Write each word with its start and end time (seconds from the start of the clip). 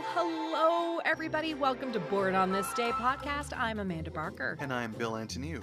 Well, 0.00 0.08
hello, 0.14 0.98
everybody. 1.04 1.52
Welcome 1.52 1.92
to 1.92 2.00
Born 2.00 2.34
on 2.34 2.50
This 2.50 2.72
Day 2.72 2.90
podcast. 2.90 3.52
I'm 3.54 3.80
Amanda 3.80 4.10
Barker. 4.10 4.56
And 4.58 4.72
I'm 4.72 4.92
Bill 4.92 5.12
Antoniou. 5.12 5.62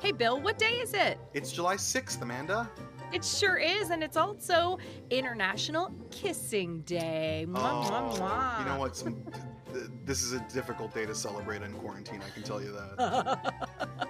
Hey, 0.00 0.10
Bill, 0.10 0.40
what 0.40 0.58
day 0.58 0.72
is 0.80 0.92
it? 0.92 1.20
It's 1.34 1.52
July 1.52 1.76
6th, 1.76 2.20
Amanda. 2.20 2.68
It 3.12 3.24
sure 3.24 3.58
is, 3.58 3.90
and 3.90 4.02
it's 4.02 4.16
also 4.16 4.78
International 5.10 5.94
Kissing 6.10 6.80
Day. 6.80 7.46
Mwah, 7.48 7.58
oh, 7.60 7.90
mwah, 7.90 8.18
mwah. 8.18 8.58
You 8.58 8.64
know 8.64 8.80
what? 8.80 8.96
Some, 8.96 9.22
th- 9.72 9.86
this 10.04 10.24
is 10.24 10.32
a 10.32 10.40
difficult 10.52 10.92
day 10.92 11.06
to 11.06 11.14
celebrate 11.14 11.62
in 11.62 11.72
quarantine, 11.74 12.22
I 12.26 12.30
can 12.30 12.42
tell 12.42 12.60
you 12.60 12.72
that. 12.72 13.54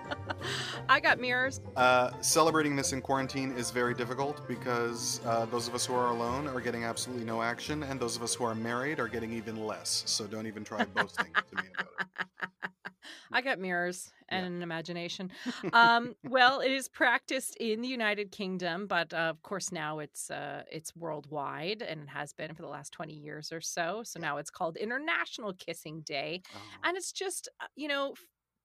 I 0.91 0.99
got 0.99 1.21
mirrors. 1.21 1.61
Uh, 1.77 2.11
celebrating 2.21 2.75
this 2.75 2.93
in 2.93 3.01
quarantine 3.01 3.53
is 3.53 3.71
very 3.71 3.95
difficult 3.95 4.47
because 4.49 5.21
uh, 5.25 5.45
those 5.47 5.69
of 5.69 5.75
us 5.77 5.87
who 5.87 5.95
are 5.95 6.11
alone 6.11 6.49
are 6.49 6.61
getting 6.61 6.83
absolutely 6.83 7.25
no 7.25 7.43
action, 7.43 7.85
and 7.85 8.01
those 8.01 8.17
of 8.17 8.25
us 8.25 8.35
who 8.35 8.43
are 8.43 8.57
married 8.57 8.99
are 8.99 9.07
getting 9.07 9.33
even 9.33 9.65
less. 9.65 10.03
So 10.07 10.27
don't 10.27 10.49
even 10.49 10.65
try 10.65 10.85
boasting 10.97 11.29
to 11.49 11.57
me 11.57 11.63
about 11.79 11.87
it. 12.01 12.27
I 13.31 13.41
got 13.41 13.61
mirrors 13.61 14.11
and 14.31 14.43
Yeah. 14.43 14.47
an 14.57 14.63
imagination. 14.65 15.31
Um, 15.73 16.17
well, 16.25 16.59
it 16.59 16.73
is 16.73 16.89
practiced 16.89 17.55
in 17.61 17.83
the 17.83 17.89
United 17.89 18.33
Kingdom, 18.33 18.89
but 18.89 19.15
uh, 19.15 19.19
of 19.19 19.41
course 19.43 19.71
now 19.71 20.01
it's 20.01 20.29
uh, 20.29 20.65
it's 20.73 20.97
worldwide 20.97 21.83
and 21.83 22.03
it 22.03 22.09
has 22.09 22.33
been 22.33 22.53
for 22.53 22.63
the 22.63 22.69
last 22.69 22.93
twenty 22.93 23.15
years 23.15 23.53
or 23.53 23.61
so. 23.61 24.03
So 24.05 24.19
now 24.19 24.39
it's 24.39 24.51
called 24.51 24.77
International 24.77 25.53
Kissing 25.55 26.01
Day, 26.01 26.43
Oh. 26.53 26.59
and 26.83 26.97
it's 26.97 27.13
just 27.13 27.49
uh, 27.61 27.67
you 27.77 27.87
know. 27.87 28.15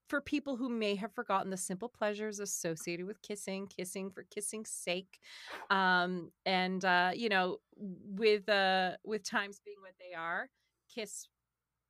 For 0.07 0.21
people 0.21 0.55
who 0.55 0.69
may 0.69 0.95
have 0.95 1.13
forgotten 1.13 1.49
the 1.49 1.57
simple 1.57 1.89
pleasures 1.89 2.39
associated 2.39 3.07
with 3.07 3.21
kissing, 3.23 3.67
kissing 3.67 4.11
for 4.11 4.23
kissing's 4.23 4.69
sake, 4.69 5.19
um, 5.69 6.31
and 6.45 6.85
uh, 6.85 7.11
you 7.15 7.27
know, 7.29 7.57
with 7.75 8.47
uh, 8.47 8.97
with 9.03 9.23
times 9.23 9.59
being 9.65 9.77
what 9.81 9.95
they 9.99 10.15
are, 10.15 10.49
kiss 10.93 11.27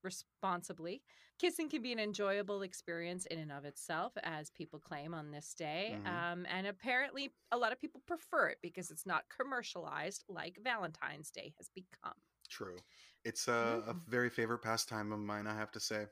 responsibly. 0.03 1.01
Kissing 1.37 1.67
can 1.69 1.81
be 1.81 1.91
an 1.91 1.99
enjoyable 1.99 2.61
experience 2.61 3.25
in 3.25 3.39
and 3.39 3.51
of 3.51 3.65
itself, 3.65 4.13
as 4.23 4.49
people 4.51 4.79
claim 4.79 5.13
on 5.13 5.31
this 5.31 5.53
day. 5.53 5.97
Mhm. 5.97 6.07
Um, 6.07 6.45
and 6.49 6.67
apparently, 6.67 7.33
a 7.51 7.57
lot 7.57 7.73
of 7.73 7.79
people 7.79 8.01
prefer 8.07 8.47
it 8.47 8.59
because 8.61 8.91
it's 8.91 9.05
not 9.05 9.25
commercialized 9.35 10.23
like 10.29 10.57
Valentine's 10.63 11.31
Day 11.31 11.53
has 11.57 11.69
become. 11.75 12.13
True. 12.49 12.77
It's 13.25 13.49
a, 13.49 13.83
a 13.87 13.93
very 14.07 14.29
favorite 14.29 14.59
pastime 14.59 15.11
of 15.11 15.19
mine, 15.19 15.47
I 15.47 15.55
have 15.55 15.71
to 15.71 15.79
say. 15.79 16.05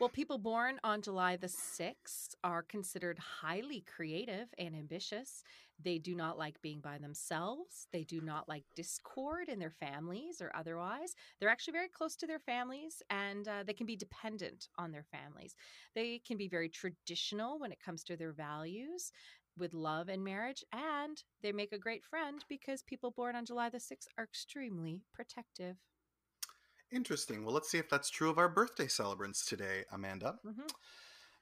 Well, 0.00 0.08
people 0.08 0.38
born 0.38 0.80
on 0.82 1.02
July 1.02 1.36
the 1.36 1.46
6th 1.46 2.34
are 2.42 2.62
considered 2.62 3.18
highly 3.18 3.82
creative 3.82 4.48
and 4.56 4.74
ambitious. 4.74 5.44
They 5.78 5.98
do 5.98 6.14
not 6.14 6.38
like 6.38 6.62
being 6.62 6.80
by 6.80 6.96
themselves. 6.96 7.86
They 7.92 8.04
do 8.04 8.22
not 8.22 8.48
like 8.48 8.64
discord 8.74 9.50
in 9.50 9.58
their 9.58 9.70
families 9.70 10.40
or 10.40 10.50
otherwise. 10.56 11.14
They're 11.38 11.50
actually 11.50 11.72
very 11.72 11.88
close 11.88 12.16
to 12.16 12.26
their 12.26 12.38
families 12.38 13.02
and 13.10 13.46
uh, 13.46 13.62
they 13.66 13.74
can 13.74 13.84
be 13.84 13.94
dependent 13.94 14.68
on 14.78 14.90
their 14.90 15.04
families. 15.04 15.54
They 15.94 16.22
can 16.26 16.38
be 16.38 16.48
very 16.48 16.70
traditional 16.70 17.58
when 17.58 17.70
it 17.70 17.84
comes 17.84 18.02
to 18.04 18.16
their 18.16 18.32
values 18.32 19.12
with 19.58 19.74
love 19.74 20.08
and 20.08 20.24
marriage. 20.24 20.64
And 20.72 21.22
they 21.42 21.52
make 21.52 21.72
a 21.72 21.78
great 21.78 22.06
friend 22.06 22.42
because 22.48 22.82
people 22.82 23.10
born 23.10 23.36
on 23.36 23.44
July 23.44 23.68
the 23.68 23.76
6th 23.76 24.08
are 24.16 24.24
extremely 24.24 25.02
protective. 25.12 25.76
Interesting. 26.92 27.44
Well, 27.44 27.54
let's 27.54 27.70
see 27.70 27.78
if 27.78 27.88
that's 27.88 28.10
true 28.10 28.30
of 28.30 28.38
our 28.38 28.48
birthday 28.48 28.88
celebrants 28.88 29.44
today, 29.44 29.84
Amanda. 29.92 30.40
Mhm. 30.44 30.70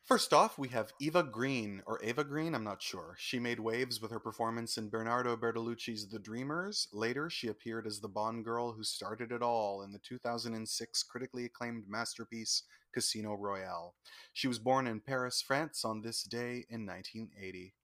First 0.04 0.32
off, 0.32 0.58
we 0.58 0.68
have 0.68 0.92
Eva 1.00 1.22
Green, 1.22 1.82
or 1.86 2.02
Ava 2.02 2.24
Green, 2.24 2.54
I'm 2.54 2.64
not 2.64 2.82
sure. 2.82 3.14
She 3.18 3.38
made 3.38 3.60
waves 3.60 4.00
with 4.00 4.10
her 4.10 4.20
performance 4.20 4.78
in 4.78 4.90
Bernardo 4.90 5.36
Bertolucci's 5.36 6.08
The 6.08 6.18
Dreamers. 6.18 6.88
Later, 6.92 7.30
she 7.30 7.48
appeared 7.48 7.86
as 7.86 8.00
the 8.00 8.08
Bond 8.08 8.44
girl 8.44 8.72
who 8.72 8.84
started 8.84 9.32
it 9.32 9.42
all 9.42 9.82
in 9.82 9.92
the 9.92 9.98
2006 10.00 11.02
critically 11.04 11.44
acclaimed 11.44 11.88
masterpiece 11.88 12.64
Casino 12.92 13.34
Royale. 13.34 13.96
She 14.32 14.48
was 14.48 14.58
born 14.58 14.86
in 14.86 15.00
Paris, 15.00 15.42
France 15.42 15.84
on 15.84 16.02
this 16.02 16.24
day 16.24 16.66
in 16.68 16.86
1980. 16.86 17.74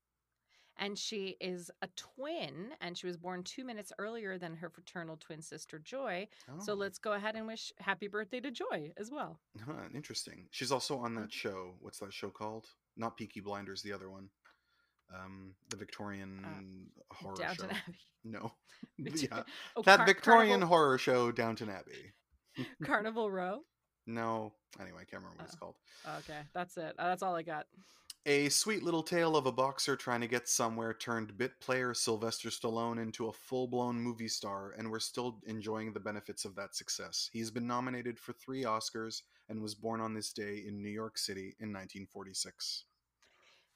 And 0.78 0.98
she 0.98 1.36
is 1.40 1.70
a 1.82 1.88
twin 1.96 2.70
and 2.80 2.96
she 2.98 3.06
was 3.06 3.16
born 3.16 3.42
two 3.42 3.64
minutes 3.64 3.92
earlier 3.98 4.38
than 4.38 4.56
her 4.56 4.68
fraternal 4.68 5.16
twin 5.16 5.40
sister 5.42 5.78
joy 5.78 6.26
so 6.60 6.72
Oh, 6.72 6.76
let's 6.76 6.98
go 6.98 7.12
ahead 7.12 7.36
and 7.36 7.46
wish 7.46 7.72
happy 7.78 8.08
birthday 8.08 8.40
to 8.40 8.50
joy 8.50 8.92
as 8.96 9.10
well 9.10 9.38
huh, 9.66 9.72
interesting. 9.94 10.46
She's 10.50 10.72
also 10.72 10.98
on 10.98 11.12
Mm-hmm. 11.12 11.20
that 11.22 11.32
show. 11.32 11.74
What's 11.80 11.98
that 12.00 12.12
show 12.12 12.30
called? 12.30 12.66
Not 12.96 13.16
Peaky 13.16 13.40
Blinders, 13.40 13.82
the 13.82 13.92
other 13.92 14.10
one. 14.10 14.28
Um, 15.14 15.54
the 15.68 15.76
Victorian 15.76 16.90
horror 17.12 17.34
Uh, 17.34 17.38
downton 17.38 17.68
show. 17.70 17.76
abbey 17.76 17.98
No. 18.24 18.52
Yeah. 18.98 19.42
oh, 19.76 19.82
that 19.82 19.98
Car- 19.98 20.06
Victorian 20.06 20.48
carnival, 20.60 20.68
horror 20.68 20.98
show, 20.98 21.30
Downton 21.32 21.68
Abbey. 21.70 22.12
carnival 22.84 23.30
row 23.30 23.60
No, 24.06 24.52
anyway, 24.80 24.98
I 25.02 25.04
can't 25.04 25.22
remember 25.22 25.36
what 25.38 25.46
it's 25.46 25.56
Oh. 25.56 25.58
called. 25.58 25.76
okay 26.18 26.40
that's 26.52 26.76
it 26.76 26.94
Uh, 26.98 27.08
that's 27.08 27.22
all 27.22 27.34
i 27.36 27.42
got 27.42 27.66
A 28.26 28.48
sweet 28.48 28.82
little 28.82 29.02
tale 29.02 29.36
of 29.36 29.44
a 29.44 29.52
boxer 29.52 29.96
trying 29.96 30.22
to 30.22 30.26
get 30.26 30.48
somewhere 30.48 30.94
turned 30.94 31.36
bit 31.36 31.60
player 31.60 31.92
Sylvester 31.92 32.48
Stallone 32.48 32.98
into 32.98 33.28
a 33.28 33.32
full 33.34 33.66
blown 33.68 34.00
movie 34.00 34.28
star, 34.28 34.74
and 34.78 34.90
we're 34.90 34.98
still 34.98 35.42
enjoying 35.46 35.92
the 35.92 36.00
benefits 36.00 36.46
of 36.46 36.54
that 36.54 36.74
success. 36.74 37.28
He's 37.34 37.50
been 37.50 37.66
nominated 37.66 38.18
for 38.18 38.32
three 38.32 38.62
Oscars 38.62 39.20
and 39.50 39.60
was 39.60 39.74
born 39.74 40.00
on 40.00 40.14
this 40.14 40.32
day 40.32 40.64
in 40.66 40.80
New 40.80 40.88
York 40.88 41.18
City 41.18 41.54
in 41.60 41.70
1946. 41.70 42.86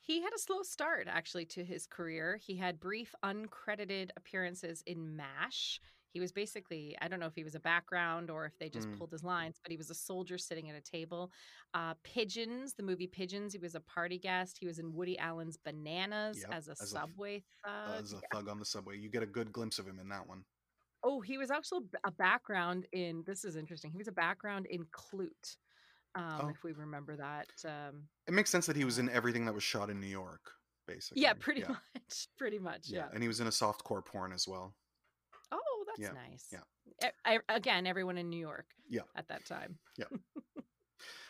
he 0.01 0.23
had 0.23 0.33
a 0.33 0.39
slow 0.39 0.63
start 0.63 1.09
actually 1.11 1.45
to 1.45 1.63
his 1.63 1.87
career 1.87 2.41
he 2.43 2.57
had 2.57 2.81
brief 2.81 3.15
uncredited 3.23 4.09
appearances 4.17 4.83
in 4.87 5.15
mash 5.15 5.79
he 6.13 6.21
was 6.21 6.33
basically 6.33 6.97
i 7.01 7.09
don't 7.09 7.21
know 7.21 7.27
if 7.27 7.35
he 7.35 7.45
was 7.45 7.55
a 7.55 7.61
background 7.61 8.31
or 8.31 8.47
if 8.47 8.57
they 8.59 8.69
just 8.69 8.89
Mm. 8.89 8.99
pulled 8.99 9.13
his 9.13 9.23
lines 9.25 9.59
but 9.63 9.71
he 9.71 9.77
was 9.77 9.91
a 9.91 9.95
soldier 9.95 10.39
sitting 10.39 10.71
at 10.71 10.77
a 10.77 10.81
table 10.81 11.31
uh, 11.75 11.95
pigeons 12.03 12.75
the 12.75 12.83
movie 12.83 13.07
pigeons 13.07 13.53
he 13.53 13.59
was 13.59 13.75
a 13.75 13.81
party 13.81 14.19
guest 14.19 14.57
he 14.59 14.67
was 14.67 14.79
in 14.79 14.93
woody 14.93 15.19
allen's 15.19 15.57
bananas 15.57 16.39
Yep, 16.43 16.55
as 16.55 16.69
a 16.69 16.73
as 16.73 16.81
a 16.81 16.87
subway 16.87 17.43
thug 17.65 18.01
As 18.01 18.13
a 18.13 18.21
thug 18.33 18.49
on 18.49 18.59
the 18.59 18.65
subway, 18.65 18.99
you 18.99 19.09
get 19.09 19.23
a 19.23 19.27
good 19.27 19.53
glimpse 19.53 19.79
of 19.79 19.87
him 19.87 19.99
in 19.99 20.09
that 20.09 20.27
one. 20.27 20.45
oh 21.03 21.21
he 21.21 21.37
was 21.39 21.51
also 21.51 21.81
a 22.05 22.11
background 22.11 22.87
in 22.93 23.23
this 23.27 23.45
is 23.45 23.57
interesting 23.57 23.91
he 23.91 23.99
was 23.99 24.09
a 24.09 24.13
background 24.13 24.67
in 24.67 24.85
Klute 24.87 25.57
um, 26.15 26.41
Oh. 26.43 26.49
if 26.49 26.65
we 26.65 26.73
remember 26.73 27.17
that 27.17 27.49
um, 27.67 28.09
It 28.27 28.33
makes 28.35 28.51
sense 28.51 28.67
that 28.67 28.77
he 28.77 28.85
was 28.85 28.99
in 28.99 29.09
everything 29.11 29.45
that 29.45 29.55
was 29.55 29.63
shot 29.63 29.91
in 29.91 30.01
New 30.01 30.07
York, 30.23 30.51
basically. 30.87 31.23
yeah 31.23 31.35
pretty 31.35 31.61
yeah. 31.69 31.77
much 31.95 32.29
pretty 32.39 32.59
much 32.59 32.89
Yeah, 32.89 33.01
yeah. 33.01 33.09
and 33.13 33.23
he 33.23 33.29
was 33.29 33.41
in 33.41 33.47
a 33.47 33.51
softcore 33.51 34.05
porn 34.05 34.33
as 34.33 34.49
well. 34.49 34.75
That's 35.99 36.15
Yeah, 36.15 36.31
nice 36.31 36.47
yeah. 37.03 37.11
I, 37.25 37.39
again 37.49 37.87
everyone 37.87 38.19
in 38.19 38.29
new 38.31 38.41
york 38.41 38.67
Yeah. 38.89 39.03
at 39.17 39.29
that 39.29 39.45
time 39.45 39.79
Yeah. 39.99 40.07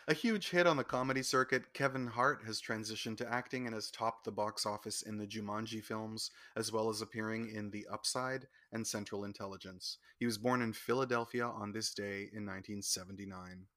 A 0.07 0.13
huge 0.15 0.49
hit 0.49 0.65
on 0.65 0.75
the 0.77 0.83
comedy 0.83 1.21
circuit, 1.21 1.71
Kevin 1.75 2.07
Hart 2.07 2.41
has 2.47 2.59
transitioned 2.59 3.17
to 3.17 3.31
acting 3.31 3.67
and 3.67 3.75
has 3.75 3.91
topped 3.91 4.25
the 4.25 4.31
box 4.31 4.65
office 4.65 5.03
in 5.03 5.17
the 5.17 5.27
Jumanji 5.27 5.83
films, 5.83 6.31
as 6.55 6.71
well 6.71 6.89
as 6.89 7.01
appearing 7.03 7.51
in 7.53 7.69
The 7.69 7.85
Upside 7.93 8.47
and 8.71 8.87
Central 8.87 9.23
Intelligence. 9.23 9.99
He 10.17 10.25
was 10.25 10.39
born 10.39 10.63
in 10.63 10.73
Philadelphia 10.73 11.45
on 11.45 11.71
this 11.73 11.93
day 11.93 12.21
in 12.33 12.43
1979. 12.47 13.67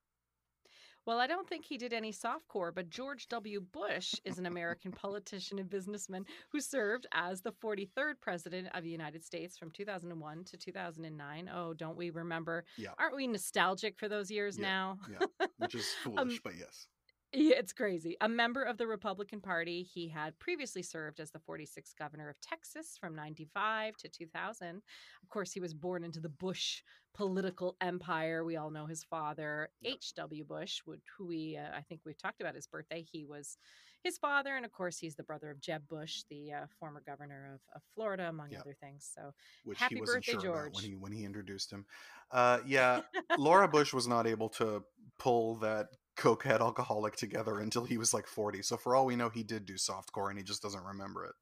Well, 1.04 1.18
I 1.18 1.26
don't 1.26 1.48
think 1.48 1.64
he 1.64 1.78
did 1.78 1.92
any 1.92 2.12
softcore, 2.12 2.72
but 2.72 2.88
George 2.88 3.28
W. 3.28 3.60
Bush 3.60 4.14
is 4.24 4.38
an 4.38 4.46
American 4.46 4.92
politician 4.92 5.58
and 5.58 5.68
businessman 5.68 6.24
who 6.50 6.60
served 6.60 7.06
as 7.12 7.40
the 7.40 7.52
43rd 7.52 8.14
president 8.20 8.68
of 8.74 8.84
the 8.84 8.90
United 8.90 9.24
States 9.24 9.58
from 9.58 9.70
2001 9.72 10.44
to 10.44 10.56
2009. 10.56 11.50
Oh, 11.52 11.74
don't 11.74 11.96
we 11.96 12.10
remember? 12.10 12.64
Yeah. 12.76 12.90
Aren't 12.98 13.16
we 13.16 13.26
nostalgic 13.26 13.98
for 13.98 14.08
those 14.08 14.30
years 14.30 14.56
Yeah. 14.56 14.62
now? 14.68 14.98
Yeah, 15.10 15.46
which 15.58 15.74
is 15.74 15.86
um, 16.06 16.12
foolish, 16.14 16.40
but 16.42 16.54
yes. 16.56 16.86
Yeah, 17.34 17.56
it's 17.56 17.72
crazy. 17.72 18.16
A 18.20 18.28
member 18.28 18.62
of 18.62 18.76
the 18.76 18.86
Republican 18.86 19.40
Party, 19.40 19.82
he 19.82 20.06
had 20.08 20.38
previously 20.38 20.82
served 20.82 21.18
as 21.18 21.30
the 21.30 21.38
46th 21.38 21.96
governor 21.98 22.28
of 22.28 22.38
Texas 22.42 22.96
from 23.00 23.14
95 23.14 23.96
to 23.96 24.08
2000. 24.08 24.82
Of 25.22 25.28
course, 25.30 25.50
he 25.52 25.60
was 25.60 25.72
born 25.72 26.04
into 26.04 26.20
the 26.20 26.28
Bush 26.28 26.82
political 27.14 27.76
empire. 27.80 28.44
We 28.44 28.56
all 28.56 28.70
know 28.70 28.84
his 28.86 29.02
father, 29.04 29.70
Yep. 29.80 29.94
H.W. 29.94 30.44
Bush, 30.44 30.82
would- 30.86 31.00
who 31.16 31.26
we, 31.26 31.56
uh, 31.56 31.74
I 31.74 31.80
think 31.82 32.02
we've 32.04 32.18
talked 32.18 32.40
about 32.42 32.54
his 32.54 32.66
birthday. 32.66 33.02
He 33.10 33.24
was 33.24 33.56
his 34.02 34.18
father. 34.18 34.56
And 34.56 34.64
of 34.66 34.72
course, 34.72 34.98
he's 34.98 35.14
the 35.14 35.22
brother 35.22 35.50
of 35.50 35.60
Jeb 35.60 35.86
Bush, 35.88 36.24
the 36.28 36.52
uh, 36.52 36.66
former 36.80 37.00
governor 37.06 37.52
of, 37.54 37.60
of 37.74 37.82
Florida, 37.94 38.28
among 38.28 38.50
Yep. 38.50 38.60
other 38.60 38.74
things. 38.80 39.10
So 39.14 39.32
Which 39.64 39.78
Happy 39.78 40.00
birthday, 40.04 40.32
sure 40.32 40.40
about 40.40 40.52
when 40.64 40.72
George. 40.72 40.84
he 40.84 40.94
when 40.96 41.12
he 41.12 41.24
introduced 41.24 41.70
him. 41.72 41.86
Uh, 42.30 42.58
yeah, 42.66 43.02
Laura 43.38 43.68
Bush 43.68 43.92
was 43.94 44.06
not 44.08 44.26
able 44.26 44.48
to 44.50 44.82
pull 45.18 45.56
that 45.56 45.86
cokehead 46.16 46.60
alcoholic 46.60 47.16
together 47.16 47.60
until 47.60 47.84
he 47.84 47.98
was 47.98 48.12
like 48.12 48.26
40. 48.26 48.62
So 48.62 48.76
for 48.76 48.94
all 48.94 49.06
we 49.06 49.16
know, 49.16 49.28
he 49.28 49.42
did 49.42 49.66
do 49.66 49.74
softcore 49.74 50.28
and 50.28 50.38
he 50.38 50.44
just 50.44 50.62
doesn't 50.62 50.84
remember 50.84 51.24
it. 51.24 51.34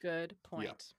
good 0.00 0.36
point. 0.42 0.94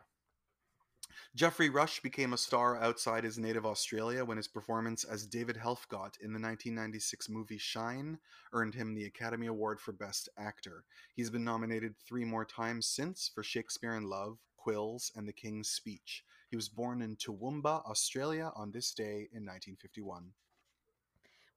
Geoffrey 1.36 1.70
Rush 1.70 2.00
became 2.00 2.34
a 2.34 2.38
star 2.38 2.78
outside 2.82 3.24
his 3.24 3.38
native 3.38 3.66
Australia 3.66 4.24
when 4.26 4.38
his 4.38 4.48
performance 4.48 5.04
as 5.04 5.28
David 5.28 5.56
Helfgott 5.56 6.20
in 6.20 6.34
the 6.34 6.40
1996 6.40 7.30
movie 7.30 7.58
Shine 7.58 8.18
earned 8.54 8.74
him 8.74 8.94
the 8.96 9.06
Academy 9.06 9.48
Award 9.48 9.80
for 9.80 9.92
Best 9.92 10.30
Actor. 10.38 10.84
He's 11.16 11.30
been 11.30 11.44
nominated 11.44 11.96
three 11.98 12.26
more 12.26 12.46
times 12.46 12.88
since 12.88 13.30
for 13.34 13.44
Shakespeare 13.44 13.96
in 13.96 14.10
Love, 14.10 14.40
Quills, 14.58 15.12
and 15.16 15.28
The 15.28 15.34
King's 15.34 15.70
Speech. 15.70 16.24
He 16.50 16.56
was 16.56 16.70
born 16.70 17.02
in 17.02 17.18
Toowoomba, 17.18 17.84
Australia 17.86 18.52
on 18.56 18.72
this 18.72 18.92
day 18.94 19.28
in 19.32 19.46
1951. 19.46 20.32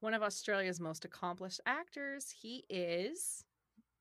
One 0.01 0.15
of 0.15 0.23
Australia's 0.23 0.81
most 0.81 1.05
accomplished 1.05 1.61
actors. 1.67 2.31
He 2.31 2.65
is 2.69 3.45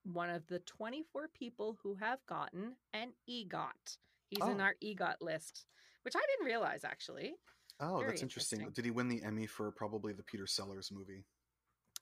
one 0.04 0.30
of 0.30 0.48
the 0.48 0.60
24 0.60 1.28
people 1.38 1.78
who 1.84 1.96
have 1.96 2.25
gotten 2.25 2.75
an 2.94 3.13
EGOT. 3.30 3.98
He's 4.30 4.44
in 4.46 4.60
Oh. 4.62 4.63
our 4.63 4.75
EGOT 4.81 5.22
list, 5.22 5.66
which 6.04 6.16
I 6.16 6.22
didn't 6.28 6.46
realize 6.46 6.84
actually. 6.84 7.36
Oh, 7.81 8.00
Very 8.00 8.12
that's 8.12 8.22
interesting. 8.22 8.60
interesting. 8.62 8.74
Did 8.74 8.86
he 8.86 8.92
win 8.92 9.07
the 9.10 9.24
Emmy 9.24 9.46
for 9.46 9.72
probably 9.72 10.13
the 10.13 10.24
Peter 10.24 10.48
Sellers 10.48 10.92
movie? 10.92 11.25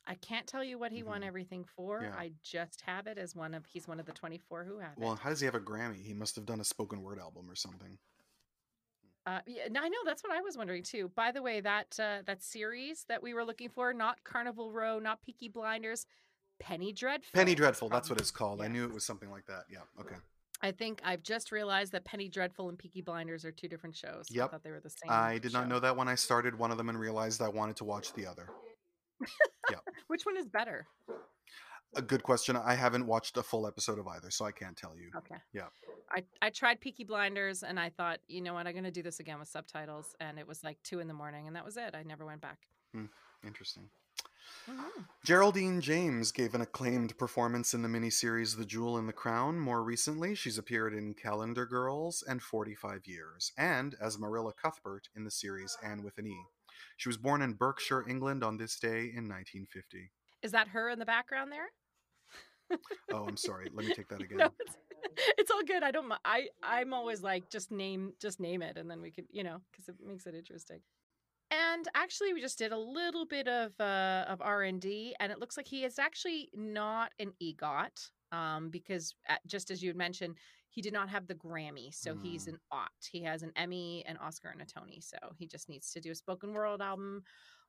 I 0.05 0.15
can't 0.15 0.47
tell 0.47 0.63
you 0.63 0.77
what 0.79 0.91
he 0.91 1.03
won 1.03 1.21
Mhm. 1.21 1.25
everything 1.25 1.65
for. 1.65 2.01
Yeah. 2.03 2.15
I 2.15 2.29
just 2.41 2.81
have 2.81 3.07
it 3.07 3.17
as 3.17 3.35
one 3.35 3.53
of 3.53 3.65
he's 3.65 3.88
one 3.88 4.00
of 4.00 4.05
the 4.05 4.13
24 4.13 4.63
who 4.63 4.79
have 4.79 4.93
it. 4.93 5.00
Well, 5.00 5.13
it. 5.13 5.19
how 5.19 5.29
does 5.29 5.39
he 5.41 5.45
have 5.45 5.55
a 5.55 5.59
Grammy? 5.59 6.01
He 6.03 6.13
must 6.13 6.35
have 6.38 6.45
done 6.45 6.61
a 6.61 6.63
spoken 6.63 7.01
word 7.01 7.19
album 7.19 7.50
or 7.50 7.55
something. 7.55 8.00
Uh, 9.27 9.39
yeah, 9.45 9.63
I 9.77 9.89
know 9.89 9.97
that's 10.06 10.24
what 10.24 10.31
I 10.31 10.41
was 10.41 10.56
wondering 10.56 10.83
too. 10.83 11.12
By 11.13 11.33
the 11.33 11.41
way, 11.41 11.59
that 11.59 12.00
uh, 12.00 12.19
that 12.25 12.41
series 12.41 13.03
that 13.09 13.21
we 13.21 13.33
were 13.33 13.44
looking 13.44 13.68
for, 13.68 13.94
not 13.94 14.24
Carnival 14.24 14.71
Row, 14.71 15.00
not 15.00 15.21
Peaky 15.21 15.50
Blinders, 15.50 16.06
Penny 16.62 16.94
Dreadful. 16.94 17.31
Penny 17.33 17.53
Dreadful, 17.53 17.89
that's 17.89 18.09
what 18.09 18.21
it's 18.21 18.31
called. 18.31 18.62
I 18.62 18.69
knew 18.69 18.85
it 18.85 18.94
was 18.94 19.03
something 19.03 19.29
like 19.29 19.45
that. 19.47 19.65
Yeah, 19.69 19.79
okay. 20.00 20.15
I 20.62 20.71
think 20.71 21.01
I've 21.03 21.24
just 21.24 21.51
realized 21.51 21.91
that 21.91 22.06
Penny 22.06 22.29
Dreadful 22.29 22.69
and 22.69 22.79
Peaky 22.79 23.01
Blinders 23.01 23.44
are 23.44 23.51
two 23.51 23.68
different 23.68 23.97
shows. 23.97 24.27
I 24.33 24.47
thought 24.47 24.63
they 24.63 24.71
were 24.71 24.79
the 24.79 24.89
same. 24.89 25.12
I 25.12 25.39
did 25.39 25.51
not 25.51 25.68
know 25.68 25.81
that 25.81 25.97
when 25.97 26.07
I 26.07 26.15
started 26.15 26.57
one 26.57 26.71
of 26.71 26.77
them 26.77 26.88
and 26.88 26.97
realized 26.97 27.41
I 27.41 27.50
wanted 27.50 27.75
to 27.77 27.83
watch 27.83 28.13
the 28.13 28.25
other. 28.25 28.50
Which 30.07 30.25
one 30.25 30.38
is 30.38 30.47
better? 30.47 30.88
A 31.95 32.01
good 32.01 32.22
question. 32.24 32.56
I 32.56 32.75
haven't 32.75 33.07
watched 33.07 33.38
a 33.38 33.44
full 33.44 33.66
episode 33.66 33.98
of 33.98 34.07
either, 34.07 34.30
so 34.30 34.45
I 34.45 34.51
can't 34.51 34.75
tell 34.75 34.95
you. 34.95 35.10
Okay. 35.18 35.36
Yeah. 35.54 35.68
I, 36.12 36.24
I 36.42 36.50
tried 36.50 36.80
Peaky 36.80 37.04
Blinders 37.04 37.63
and 37.63 37.80
I 37.80 37.89
thought, 37.89 38.19
you 38.28 38.42
know 38.42 38.54
what, 38.54 38.68
I'm 38.68 38.74
going 38.74 38.84
to 38.84 38.92
do 38.92 39.01
this 39.04 39.19
again 39.19 39.39
with 39.39 39.48
subtitles. 39.48 40.16
And 40.19 40.38
it 40.38 40.48
was 40.48 40.63
like 40.63 40.78
two 40.84 41.00
in 41.00 41.07
the 41.07 41.13
morning 41.13 41.48
and 41.48 41.56
that 41.56 41.66
was 41.66 41.78
it. 41.78 41.95
I 41.95 42.04
never 42.04 42.25
went 42.25 42.42
back. 42.42 42.60
Interesting. 43.45 43.89
Mhm. 44.69 45.06
Geraldine 45.25 45.81
James 45.81 46.31
gave 46.31 46.56
an 46.56 46.62
acclaimed 46.62 47.18
performance 47.18 47.74
in 47.74 47.81
the 47.81 47.89
miniseries 47.89 48.57
The 48.57 48.66
Jewel 48.66 48.98
in 48.98 49.06
the 49.06 49.13
Crown. 49.13 49.60
More 49.60 49.84
recently, 49.84 50.36
she's 50.36 50.57
appeared 50.57 50.94
in 50.94 51.13
Calendar 51.13 51.66
Girls 51.66 52.24
and 52.28 52.42
45 52.42 53.06
Years, 53.06 53.51
and 53.57 53.95
as 54.01 54.18
Marilla 54.18 54.54
Cuthbert 54.54 55.10
in 55.16 55.25
the 55.25 55.31
series 55.31 55.78
Anne 55.84 56.04
with 56.04 56.18
an 56.18 56.28
E. 56.28 56.38
She 56.95 57.10
was 57.10 57.18
born 57.18 57.42
in 57.42 57.54
Berkshire, 57.54 58.07
England 58.07 58.44
on 58.44 58.57
this 58.57 58.80
day 58.80 59.06
in 59.06 59.28
1950. 59.28 60.12
Is 60.42 60.51
that 60.51 60.69
her 60.69 60.89
in 60.89 61.00
the 61.00 61.06
background 61.06 61.51
there? 61.51 61.68
Oh, 63.12 63.24
I'm 63.25 63.38
sorry. 63.38 63.69
Let 63.74 63.86
me 63.86 63.92
take 63.92 64.10
that 64.10 64.22
again. 64.22 64.39
No, 64.39 64.50
it's, 64.60 64.78
it's 65.38 65.51
all 65.51 65.63
good. 65.63 65.84
I 65.84 65.92
don't. 65.92 66.12
I 66.25 66.48
I'm 66.63 66.94
always 66.94 67.22
like 67.22 67.50
just 67.50 67.72
name 67.72 68.13
just 68.22 68.39
name 68.39 68.62
it, 68.62 68.78
and 68.78 68.89
then 68.89 69.01
we 69.01 69.12
could 69.12 69.25
you 69.31 69.44
know 69.44 69.62
because 69.72 69.88
it 69.89 69.95
makes 70.06 70.25
it 70.25 70.36
interesting. 70.36 70.80
And 71.51 71.88
actually, 71.95 72.34
we 72.34 72.42
just 72.42 72.57
did 72.57 72.72
a 72.72 72.78
little 72.78 73.25
bit 73.25 73.48
of 73.48 73.74
uh, 73.80 74.25
of 74.28 74.42
R 74.42 74.63
and 74.63 74.81
D, 74.81 75.16
and 75.19 75.31
it 75.31 75.39
looks 75.39 75.57
like 75.57 75.68
he 75.68 75.84
is 75.84 76.00
actually 76.00 76.50
not 76.54 77.12
an 77.19 77.34
EGOT, 77.42 78.10
um, 78.31 78.69
because 78.69 79.13
uh 79.30 79.36
just 79.48 79.72
as 79.72 79.81
you 79.81 79.89
had 79.89 79.98
mentioned, 79.98 80.36
he 80.69 80.81
did 80.81 80.94
not 80.94 81.10
have 81.10 81.28
the 81.28 81.36
Grammy, 81.36 81.94
so 81.94 82.16
he's 82.16 82.48
Mm. 82.48 82.54
an 82.54 82.60
OT. 82.72 82.88
He 83.12 83.24
has 83.24 83.44
an 83.44 83.51
Emmy, 83.56 84.04
an 84.07 84.18
Oscar, 84.18 84.50
and 84.50 84.62
a 84.62 84.66
Tony. 84.66 85.01
So 85.01 85.18
he 85.38 85.48
just 85.48 85.69
needs 85.69 85.92
to 85.94 86.01
do 86.01 86.12
a 86.12 86.16
spoken 86.16 86.54
word 86.54 86.81
album, 86.81 87.24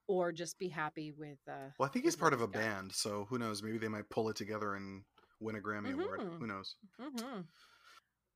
or 0.09 0.33
just 0.33 0.59
be 0.59 0.69
happy 0.71 1.13
with. 1.13 1.39
Uh, 1.49 1.71
Well, 1.79 1.89
I 1.89 1.93
think 1.93 2.05
he's 2.05 2.17
part 2.17 2.33
of 2.33 2.41
a 2.41 2.49
he's 2.49 2.49
band, 2.49 2.93
so 2.95 3.25
who 3.27 3.39
knows? 3.39 3.63
Maybe 3.63 3.79
they 3.79 3.89
might 3.89 4.11
pull 4.11 4.29
it 4.29 4.37
together 4.37 4.75
and 4.75 5.05
win 5.41 5.57
a 5.57 5.61
Grammy 5.61 5.93
Award. 5.93 6.21
Mhm. 6.21 6.39
Who 6.39 6.47
knows? 6.47 6.77
hmm 6.99 7.41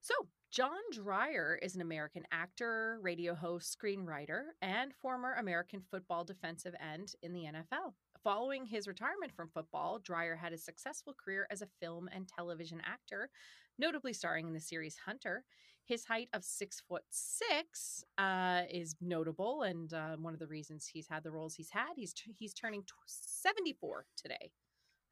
So, 0.00 0.14
John 0.50 0.80
Dryer 0.92 1.58
is 1.62 1.74
an 1.74 1.80
American 1.80 2.26
actor, 2.30 2.98
radio 3.00 3.34
host, 3.34 3.76
screenwriter, 3.78 4.50
and 4.60 4.94
former 4.94 5.34
American 5.34 5.82
football 5.82 6.24
defensive 6.24 6.74
end 6.80 7.14
in 7.22 7.32
the 7.32 7.46
NFL. 7.46 7.96
Following 8.22 8.66
his 8.66 8.86
retirement 8.88 9.32
from 9.32 9.50
football, 9.50 9.98
Dryer 9.98 10.36
had 10.36 10.52
a 10.52 10.58
successful 10.58 11.14
career 11.14 11.46
as 11.50 11.62
a 11.62 11.66
film 11.80 12.08
and 12.08 12.28
television 12.28 12.80
actor, 12.82 13.30
notably 13.78 14.12
starring 14.12 14.48
in 14.48 14.52
the 14.54 14.60
series 14.60 14.98
Hunter. 14.98 15.44
His 15.84 16.04
height 16.04 16.28
of 16.32 16.44
six 16.44 16.80
foot 16.80 17.02
six 17.10 18.04
uh, 18.16 18.62
is 18.70 18.94
notable, 19.00 19.62
and 19.62 19.92
uh, 19.92 20.16
one 20.16 20.32
of 20.32 20.38
the 20.40 20.46
reasons 20.46 20.86
he's 20.86 21.08
had 21.08 21.22
the 21.24 21.30
roles 21.30 21.54
he's 21.54 21.70
had. 21.70 21.94
He's 21.96 22.12
t- 22.12 22.34
he's 22.38 22.54
turning 22.54 22.82
tw- 22.82 22.92
seventy 23.06 23.72
four 23.72 24.06
today. 24.16 24.52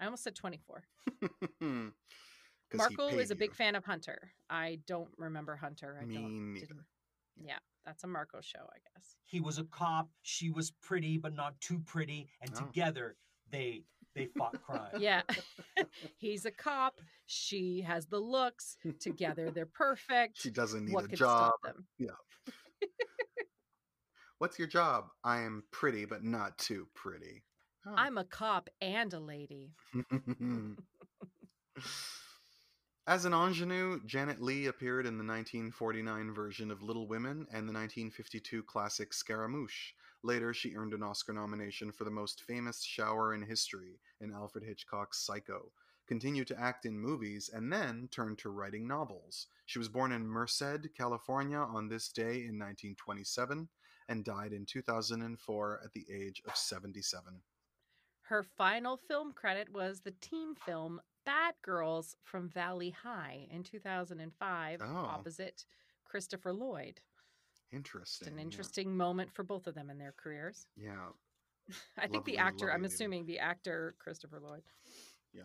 I 0.00 0.04
almost 0.04 0.22
said 0.24 0.34
twenty 0.36 0.58
four. 0.66 0.84
four. 1.20 1.28
'Cause 2.70 2.78
Markle 2.78 3.18
is 3.18 3.32
a 3.32 3.34
big 3.34 3.50
you. 3.50 3.54
fan 3.56 3.74
of 3.74 3.84
Hunter. 3.84 4.30
I 4.48 4.78
don't 4.86 5.10
remember 5.18 5.56
Hunter. 5.56 5.98
I 6.00 6.04
Me 6.04 6.14
don't. 6.14 6.52
neither. 6.54 6.66
didn't- 6.66 6.84
Yeah, 7.36 7.58
that's 7.84 8.04
a 8.04 8.06
Marco 8.06 8.40
show, 8.40 8.60
I 8.60 8.78
guess. 8.94 9.16
He 9.24 9.40
was 9.40 9.58
a 9.58 9.64
cop. 9.64 10.08
She 10.22 10.50
was 10.50 10.70
pretty, 10.70 11.18
but 11.18 11.34
not 11.34 11.60
too 11.60 11.80
pretty, 11.80 12.30
and 12.40 12.52
Oh. 12.54 12.60
together 12.66 13.16
they 13.50 13.82
they 14.20 14.28
fought 14.36 14.62
crime. 14.62 14.90
Yeah, 14.98 15.22
he's 16.18 16.44
a 16.44 16.50
cop. 16.50 17.00
She 17.26 17.80
has 17.86 18.06
the 18.06 18.18
looks. 18.18 18.76
Together, 19.00 19.50
they're 19.50 19.66
perfect. 19.66 20.40
She 20.40 20.50
doesn't 20.50 20.84
need 20.86 20.94
what 20.94 21.04
a 21.04 21.08
could 21.08 21.18
job. 21.18 21.52
stop 21.62 21.74
them? 21.74 21.86
What's 24.38 24.58
your 24.58 24.68
job? 24.68 25.06
I 25.24 25.40
am 25.40 25.64
pretty, 25.70 26.04
but 26.04 26.24
not 26.24 26.58
too 26.58 26.86
pretty. 26.94 27.44
Oh. 27.86 27.94
I'm 27.96 28.18
a 28.18 28.24
cop 28.24 28.68
and 28.80 29.12
a 29.12 29.20
lady. 29.20 29.72
As 33.06 33.24
an 33.24 33.32
ingenue, 33.32 34.00
Janet 34.06 34.40
Leigh 34.40 34.66
appeared 34.66 35.06
in 35.06 35.16
the 35.18 35.24
1949 35.24 36.34
version 36.34 36.70
of 36.70 36.82
Little 36.82 37.08
Women 37.08 37.46
and 37.50 37.68
the 37.68 37.72
1952 37.72 38.62
classic 38.64 39.12
Scaramouche. 39.12 39.94
Later, 40.22 40.52
she 40.52 40.74
earned 40.76 40.92
an 40.92 41.02
Oscar 41.02 41.32
nomination 41.32 41.90
for 41.92 42.04
the 42.04 42.10
most 42.10 42.42
famous 42.42 42.82
shower 42.82 43.32
in 43.34 43.42
history 43.42 43.98
in 44.20 44.32
Alfred 44.32 44.64
Hitchcock's 44.64 45.18
Psycho. 45.24 45.72
Continued 46.06 46.48
to 46.48 46.60
act 46.60 46.84
in 46.86 46.98
movies 46.98 47.50
and 47.52 47.72
then 47.72 48.08
turned 48.10 48.36
to 48.38 48.50
writing 48.50 48.86
novels. 48.86 49.46
She 49.66 49.78
was 49.78 49.88
born 49.88 50.12
in 50.12 50.26
Merced, 50.26 50.88
California 50.96 51.58
on 51.58 51.88
this 51.88 52.08
day 52.08 52.44
in 52.44 52.58
1927 52.58 53.68
and 54.08 54.24
died 54.24 54.52
in 54.52 54.66
2004 54.66 55.80
at 55.84 55.92
the 55.92 56.04
age 56.12 56.42
of 56.46 56.56
77. 56.56 57.40
Her 58.22 58.42
final 58.42 58.96
film 58.96 59.32
credit 59.32 59.72
was 59.72 60.00
the 60.00 60.14
teen 60.20 60.54
film 60.54 61.00
Bad 61.24 61.54
Girls 61.62 62.16
from 62.24 62.48
Valley 62.48 62.90
High 62.90 63.46
in 63.50 63.62
2005, 63.62 64.80
Oh. 64.82 64.84
opposite 64.86 65.64
Christopher 66.04 66.52
Lloyd. 66.52 67.00
Interesting. 67.72 68.26
It's 68.26 68.32
an 68.32 68.38
yeah. 68.38 68.44
interesting 68.44 68.96
moment 68.96 69.32
for 69.32 69.42
both 69.42 69.66
of 69.66 69.74
them 69.74 69.90
in 69.90 69.98
their 69.98 70.14
careers. 70.16 70.66
Yeah. 70.76 71.10
I 71.98 72.02
think 72.02 72.14
Lovely, 72.14 72.32
the 72.32 72.38
actor, 72.38 72.72
I'm 72.72 72.84
assuming 72.84 73.26
the 73.26 73.38
actor 73.38 73.94
Christopher 73.98 74.40
Lloyd. 74.40 74.62
Yeah. 75.32 75.42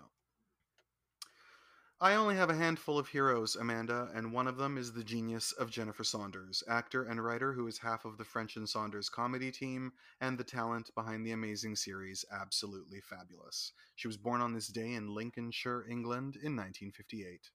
I 2.01 2.15
only 2.15 2.35
have 2.35 2.49
a 2.49 2.55
handful 2.55 2.99
of 2.99 3.07
heroes, 3.07 3.55
Amanda, 3.55 4.09
and 4.13 4.33
one 4.33 4.47
of 4.47 4.57
them 4.57 4.77
is 4.77 4.91
the 4.91 5.03
genius 5.03 5.53
of 5.53 5.71
Jennifer 5.71 6.03
Saunders, 6.03 6.61
actor 6.67 7.03
and 7.03 7.23
writer 7.23 7.53
who 7.53 7.67
is 7.67 7.77
half 7.77 8.03
of 8.03 8.17
the 8.17 8.25
French 8.25 8.57
and 8.57 8.67
Saunders 8.67 9.07
comedy 9.07 9.49
team 9.49 9.93
and 10.19 10.37
the 10.37 10.43
talent 10.43 10.89
behind 10.93 11.25
the 11.25 11.31
amazing 11.31 11.77
series 11.77 12.25
Absolutely 12.33 12.99
Fabulous. 12.99 13.71
She 13.95 14.09
was 14.09 14.17
born 14.17 14.41
on 14.41 14.53
this 14.53 14.67
day 14.67 14.93
in 14.93 15.15
Lincolnshire, 15.15 15.85
England 15.89 16.35
in 16.35 16.57
1958. 16.57 17.49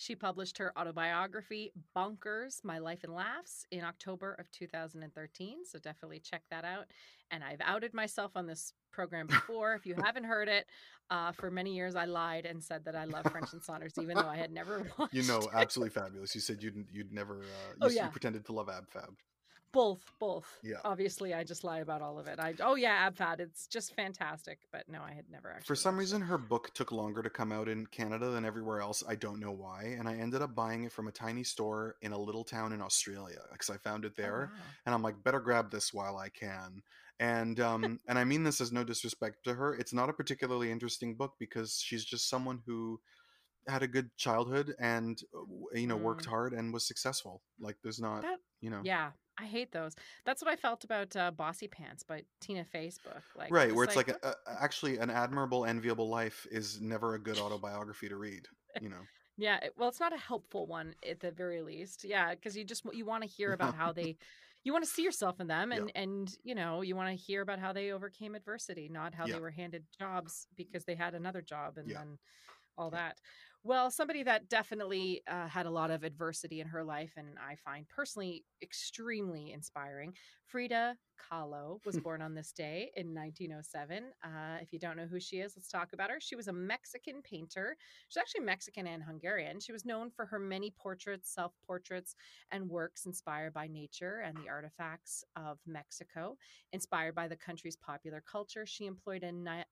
She 0.00 0.14
published 0.14 0.58
her 0.58 0.72
autobiography, 0.78 1.72
Bonkers 1.96 2.62
My 2.62 2.78
Life 2.78 3.00
and 3.02 3.12
Laughs, 3.12 3.66
in 3.72 3.82
October 3.82 4.34
of 4.38 4.48
2013. 4.52 5.64
So 5.64 5.80
definitely 5.80 6.20
check 6.20 6.42
that 6.52 6.64
out. 6.64 6.84
And 7.32 7.42
I've 7.42 7.60
outed 7.60 7.92
myself 7.94 8.30
on 8.36 8.46
this 8.46 8.72
program 8.92 9.26
before. 9.26 9.74
if 9.74 9.84
you 9.86 9.96
haven't 10.00 10.22
heard 10.22 10.48
it, 10.48 10.66
uh, 11.10 11.32
for 11.32 11.50
many 11.50 11.74
years 11.74 11.96
I 11.96 12.04
lied 12.04 12.46
and 12.46 12.62
said 12.62 12.84
that 12.84 12.94
I 12.94 13.06
love 13.06 13.24
French 13.32 13.52
and 13.52 13.62
Saunders, 13.62 13.94
even 14.00 14.16
though 14.16 14.28
I 14.28 14.36
had 14.36 14.52
never 14.52 14.86
watched 14.98 15.12
You 15.18 15.24
know, 15.24 15.40
absolutely 15.52 15.90
fabulous. 15.90 16.32
You 16.32 16.40
said 16.42 16.62
you'd 16.62 16.86
you'd 16.92 17.12
never. 17.12 17.38
Uh, 17.38 17.40
you, 17.40 17.76
Oh, 17.82 17.86
s- 17.86 17.92
you 17.92 17.96
yeah. 17.98 18.06
pretended 18.08 18.44
to 18.46 18.52
love 18.52 18.68
AbFab. 18.68 19.16
Both, 19.72 20.02
both. 20.18 20.58
Yeah. 20.62 20.76
Obviously, 20.84 21.34
I 21.34 21.44
just 21.44 21.62
lie 21.62 21.80
about 21.80 22.00
all 22.00 22.18
of 22.18 22.26
it. 22.26 22.40
I 22.40 22.54
oh 22.60 22.74
yeah, 22.74 23.08
AbFad. 23.10 23.38
It's 23.40 23.66
just 23.66 23.94
fantastic. 23.94 24.60
But 24.72 24.88
no, 24.88 25.02
I 25.02 25.12
had 25.12 25.26
never 25.30 25.50
actually. 25.50 25.66
For 25.66 25.74
some 25.76 25.96
reason, 25.98 26.22
it. 26.22 26.26
her 26.26 26.38
book 26.38 26.72
took 26.74 26.90
longer 26.90 27.22
to 27.22 27.28
come 27.30 27.52
out 27.52 27.68
in 27.68 27.86
Canada 27.86 28.30
than 28.30 28.44
everywhere 28.44 28.80
else. 28.80 29.02
I 29.06 29.14
don't 29.14 29.40
know 29.40 29.52
why. 29.52 29.94
And 29.98 30.08
I 30.08 30.14
ended 30.14 30.40
up 30.42 30.54
buying 30.54 30.84
it 30.84 30.92
from 30.92 31.06
a 31.08 31.12
tiny 31.12 31.44
store 31.44 31.96
in 32.02 32.12
a 32.12 32.18
little 32.18 32.44
town 32.44 32.72
in 32.72 32.80
Australia 32.80 33.40
because 33.52 33.68
I 33.70 33.76
found 33.76 34.04
it 34.04 34.12
Oh, 34.18 34.22
there. 34.22 34.50
wow. 34.54 34.60
And 34.86 34.94
I'm 34.94 35.02
like, 35.02 35.22
better 35.22 35.40
grab 35.40 35.70
this 35.70 35.92
while 35.92 36.16
I 36.16 36.28
can. 36.30 36.82
And 37.20 37.60
um, 37.60 38.00
and 38.08 38.18
I 38.18 38.24
mean 38.24 38.44
this 38.44 38.60
as 38.60 38.72
no 38.72 38.84
disrespect 38.84 39.44
to 39.44 39.54
her. 39.54 39.74
It's 39.74 39.92
not 39.92 40.08
a 40.08 40.12
particularly 40.14 40.70
interesting 40.70 41.14
book 41.14 41.34
because 41.38 41.78
she's 41.84 42.04
just 42.04 42.28
someone 42.30 42.60
who 42.64 43.00
had 43.66 43.82
a 43.82 43.88
good 43.88 44.08
childhood 44.16 44.74
and 44.80 45.20
uh, 45.36 45.76
you 45.76 45.86
know 45.86 45.96
worked 45.96 46.24
Mm. 46.24 46.30
hard 46.30 46.52
and 46.54 46.72
was 46.72 46.86
successful. 46.86 47.42
Like 47.60 47.76
there's 47.82 48.00
not 48.00 48.22
That- 48.22 48.38
you 48.60 48.70
know 48.70 48.80
Yeah, 48.82 49.10
I 49.38 49.44
hate 49.44 49.72
those. 49.72 49.94
That's 50.24 50.42
what 50.42 50.50
I 50.50 50.56
felt 50.56 50.84
about 50.84 51.14
uh, 51.16 51.30
Bossy 51.30 51.68
Pants 51.68 52.02
by 52.02 52.22
Tina 52.40 52.64
Fey's 52.64 52.98
book. 52.98 53.22
Like, 53.36 53.50
right 53.50 53.74
where 53.74 53.84
it's 53.84 53.96
like, 53.96 54.08
a, 54.08 54.16
a, 54.22 54.34
actually 54.60 54.98
an 54.98 55.10
admirable 55.10 55.64
enviable 55.64 56.08
life 56.08 56.46
is 56.50 56.80
never 56.80 57.14
a 57.14 57.18
good 57.18 57.38
autobiography 57.38 58.08
to 58.08 58.16
read. 58.16 58.46
You 58.80 58.88
know. 58.88 58.96
Yeah, 59.40 59.60
well, 59.76 59.88
it's 59.88 60.00
not 60.00 60.12
a 60.12 60.18
helpful 60.18 60.66
one 60.66 60.96
at 61.08 61.20
the 61.20 61.30
very 61.30 61.62
least. 61.62 62.02
Yeah, 62.04 62.34
because 62.34 62.56
you 62.56 62.64
just 62.64 62.82
you 62.92 63.04
want 63.06 63.22
to 63.22 63.28
hear 63.28 63.52
about 63.52 63.76
how 63.76 63.92
they, 63.94 64.16
you 64.64 64.72
want 64.72 64.84
to 64.84 64.90
see 64.90 65.04
yourself 65.04 65.38
in 65.38 65.46
them, 65.46 65.70
and 65.70 65.92
and 65.94 66.36
you 66.42 66.56
know 66.56 66.82
you 66.82 66.96
want 66.96 67.08
to 67.16 67.24
hear 67.24 67.40
about 67.40 67.60
how 67.60 67.72
they 67.72 67.92
overcame 67.92 68.34
adversity, 68.34 68.88
not 68.90 69.14
how 69.14 69.28
Yeah. 69.28 69.34
they 69.34 69.40
were 69.40 69.50
handed 69.52 69.84
jobs 70.00 70.48
because 70.56 70.84
they 70.84 70.96
had 70.96 71.14
another 71.14 71.40
job 71.40 71.78
and 71.78 71.88
Yeah. 71.88 71.98
then 71.98 72.18
all 72.76 72.90
Yeah. 72.90 72.98
that. 72.98 73.20
Well, 73.64 73.90
somebody 73.90 74.22
that 74.22 74.48
definitely 74.48 75.22
uh, 75.26 75.48
had 75.48 75.66
a 75.66 75.70
lot 75.70 75.90
of 75.90 76.04
adversity 76.04 76.60
in 76.60 76.68
her 76.68 76.84
life, 76.84 77.12
and 77.16 77.36
I 77.38 77.56
find 77.56 77.86
personally 77.88 78.44
extremely 78.62 79.52
inspiring. 79.52 80.14
Frida 80.46 80.96
Kahlo 81.20 81.84
was 81.84 81.98
born 82.00 82.22
on 82.22 82.34
this 82.34 82.52
day 82.52 82.90
in 82.96 83.12
1907. 83.12 84.04
Uh, 84.24 84.28
if 84.62 84.72
you 84.72 84.78
don't 84.78 84.96
know 84.96 85.06
who 85.06 85.20
she 85.20 85.40
is, 85.40 85.54
let's 85.56 85.68
talk 85.68 85.92
about 85.92 86.08
her. 86.08 86.18
She 86.20 86.36
was 86.36 86.48
a 86.48 86.52
Mexican 86.52 87.20
painter. 87.20 87.76
She's 88.08 88.20
actually 88.20 88.44
Mexican 88.44 88.86
and 88.86 89.02
Hungarian. 89.02 89.60
She 89.60 89.72
was 89.72 89.84
known 89.84 90.10
for 90.10 90.24
her 90.26 90.38
many 90.38 90.72
portraits, 90.78 91.34
self 91.34 91.52
portraits, 91.66 92.14
and 92.52 92.70
works 92.70 93.06
inspired 93.06 93.52
by 93.52 93.66
nature 93.66 94.20
and 94.24 94.36
the 94.38 94.48
artifacts 94.48 95.24
of 95.36 95.58
Mexico. 95.66 96.36
Inspired 96.72 97.14
by 97.16 97.26
the 97.28 97.36
country's 97.36 97.76
popular 97.76 98.22
culture, 98.30 98.64
she 98.64 98.86
employed 98.86 99.24
a 99.24 99.32
na- 99.32 99.64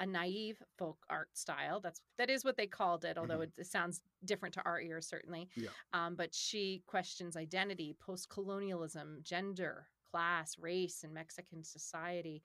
a 0.00 0.06
naive 0.06 0.62
folk 0.78 1.04
art 1.08 1.36
style. 1.36 1.80
That's 1.80 2.00
that 2.18 2.30
is 2.30 2.44
what 2.44 2.56
they 2.56 2.66
called 2.66 3.04
it, 3.04 3.16
although 3.18 3.40
Mhm. 3.40 3.42
it, 3.42 3.52
it 3.58 3.66
sounds 3.66 4.02
different 4.24 4.54
to 4.54 4.62
our 4.62 4.80
ears 4.80 5.06
certainly. 5.08 5.48
Yeah. 5.56 5.70
Um, 5.92 6.16
but 6.16 6.34
she 6.34 6.82
questions 6.86 7.36
identity, 7.36 7.94
post 8.00 8.28
colonialism, 8.28 9.20
gender, 9.22 9.88
class, 10.10 10.58
race, 10.58 11.02
in 11.04 11.12
Mexican 11.12 11.64
society. 11.64 12.42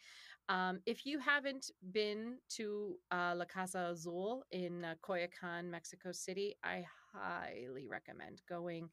Um, 0.47 0.81
if 0.85 1.05
you 1.05 1.19
haven't 1.19 1.69
been 1.91 2.39
to 2.49 2.99
uh, 3.11 3.33
La 3.37 3.45
Casa 3.45 3.89
Azul 3.91 4.43
in 4.51 4.83
uh, 4.83 4.95
Coyoacan, 5.03 5.65
Mexico 5.65 6.11
City, 6.11 6.55
I 6.63 6.85
highly 7.13 7.85
recommend 7.87 8.41
going. 8.47 8.89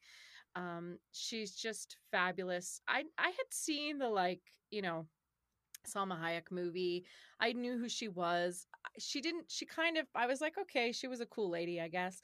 Um, 0.55 0.99
she's 1.11 1.55
just 1.55 1.97
fabulous. 2.11 2.81
I 2.87 3.05
I 3.17 3.29
had 3.29 3.51
seen 3.53 3.99
the 3.99 4.09
like 4.09 4.41
you 4.71 4.81
know 4.81 5.07
Salma 5.87 6.19
Hayek 6.19 6.51
movie. 6.51 7.05
I 7.39 7.53
knew 7.53 7.77
who 7.77 7.89
she 7.89 8.07
was. 8.07 8.67
She 8.99 9.21
didn't. 9.21 9.45
She 9.49 9.65
kind 9.65 9.97
of. 9.97 10.07
I 10.15 10.27
was 10.27 10.41
like, 10.41 10.57
okay, 10.57 10.91
she 10.91 11.07
was 11.07 11.21
a 11.21 11.25
cool 11.25 11.49
lady, 11.49 11.79
I 11.81 11.87
guess. 11.87 12.21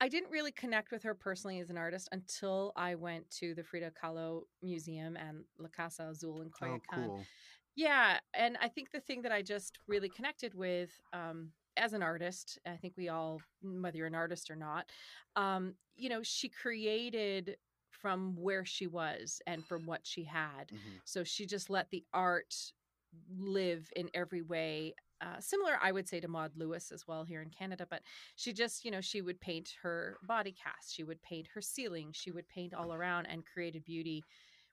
I 0.00 0.08
didn't 0.08 0.30
really 0.32 0.50
connect 0.50 0.90
with 0.90 1.04
her 1.04 1.14
personally 1.14 1.60
as 1.60 1.70
an 1.70 1.78
artist 1.78 2.08
until 2.10 2.72
I 2.74 2.96
went 2.96 3.30
to 3.38 3.54
the 3.54 3.62
Frida 3.62 3.92
Kahlo 4.02 4.42
Museum 4.60 5.16
and 5.16 5.44
La 5.58 5.68
Casa 5.68 6.08
Azul 6.10 6.42
in 6.42 6.50
Oh, 6.60 6.80
cool. 6.92 7.24
Yeah, 7.76 8.18
and 8.34 8.58
I 8.60 8.68
think 8.68 8.90
the 8.90 9.00
thing 9.00 9.22
that 9.22 9.32
I 9.32 9.42
just 9.42 9.78
really 9.86 10.08
connected 10.08 10.54
with 10.54 10.90
um, 11.12 11.52
as 11.76 11.92
an 11.92 12.02
artist, 12.02 12.58
I 12.66 12.76
think 12.76 12.94
we 12.96 13.08
all, 13.08 13.40
whether 13.62 13.96
you're 13.96 14.08
an 14.08 14.14
artist 14.14 14.50
or 14.50 14.56
not, 14.56 14.86
um, 15.36 15.74
you 15.94 16.08
know, 16.08 16.22
she 16.22 16.48
created 16.48 17.56
from 17.90 18.34
where 18.36 18.64
she 18.64 18.88
was 18.88 19.40
and 19.46 19.64
from 19.64 19.86
what 19.86 20.00
she 20.02 20.24
had. 20.24 20.72
Mhm. 20.72 21.00
So 21.04 21.22
she 21.22 21.46
just 21.46 21.70
let 21.70 21.90
the 21.90 22.04
art 22.12 22.54
live 23.38 23.90
in 23.96 24.10
every 24.14 24.42
way. 24.42 24.94
Uh, 25.20 25.38
similar, 25.38 25.78
I 25.80 25.92
would 25.92 26.08
say, 26.08 26.20
to 26.20 26.28
Maud 26.28 26.52
Lewis 26.56 26.90
as 26.90 27.06
well 27.06 27.24
here 27.24 27.42
in 27.42 27.50
Canada. 27.50 27.86
But 27.88 28.02
she 28.34 28.52
just, 28.52 28.84
you 28.84 28.90
know, 28.90 29.00
she 29.00 29.22
would 29.22 29.40
paint 29.40 29.74
her 29.82 30.18
body 30.26 30.52
cast, 30.52 30.94
she 30.94 31.04
would 31.04 31.22
paint 31.22 31.48
her 31.54 31.60
ceiling, 31.60 32.10
she 32.12 32.30
would 32.32 32.48
paint 32.48 32.74
all 32.74 32.92
around 32.92 33.26
and 33.26 33.44
created 33.46 33.84
beauty 33.84 34.24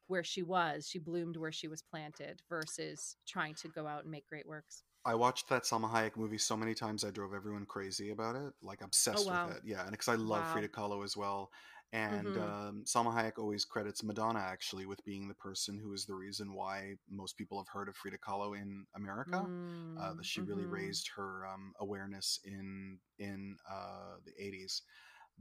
where 0.08 0.24
she 0.24 0.42
was. 0.42 0.88
She 0.90 0.98
bloomed 0.98 1.38
where 1.38 1.52
she 1.52 1.68
was 1.68 1.84
planted 1.84 2.42
versus 2.50 3.16
trying 3.28 3.54
to 3.56 3.68
go 3.68 3.86
out 3.86 4.04
and 4.04 4.12
make 4.12 4.28
great 4.28 4.48
works. 4.48 4.84
I 5.06 5.16
watched 5.16 5.48
that 5.50 5.64
Salma 5.64 5.90
Hayek 5.90 6.18
movie 6.18 6.38
so 6.38 6.58
many 6.58 6.74
times 6.74 7.06
I 7.06 7.12
drove 7.12 7.34
everyone 7.34 7.66
crazy 7.66 8.10
about 8.10 8.36
it, 8.36 8.54
like 8.62 8.82
obsessed 8.82 9.28
wow. 9.28 9.48
with 9.48 9.58
it. 9.58 9.64
Yeah, 9.66 9.82
and 9.84 9.92
because 9.92 10.10
I 10.10 10.16
love 10.16 10.44
Wow. 10.44 10.54
Frida 10.54 10.68
Kahlo 10.70 11.04
as 11.04 11.16
well. 11.16 11.52
And 11.92 12.36
Mhm. 12.36 12.38
um, 12.38 12.84
Salma 12.86 13.14
Hayek 13.14 13.40
always 13.40 13.66
credits 13.66 14.04
Madonna 14.04 14.40
actually 14.40 14.86
with 14.86 15.04
being 15.06 15.28
the 15.28 15.34
person 15.34 15.80
who 15.80 15.94
is 15.94 16.06
the 16.06 16.14
reason 16.16 16.54
why 16.54 16.96
most 17.10 17.36
people 17.38 17.58
have 17.58 17.68
heard 17.70 17.90
of 17.90 17.96
Frida 17.96 18.20
Kahlo 18.20 18.56
in 18.60 18.86
America. 18.96 19.50
Uh, 19.98 20.14
Mm, 20.14 20.16
that 20.16 20.26
she 20.26 20.42
really 20.42 20.66
mhm. 20.66 20.68
raised 20.68 21.10
her 21.16 21.46
um, 21.48 21.74
awareness 21.80 22.40
in 22.46 23.00
in 23.18 23.58
uh, 23.70 24.16
the 24.26 24.32
80s. 24.42 24.82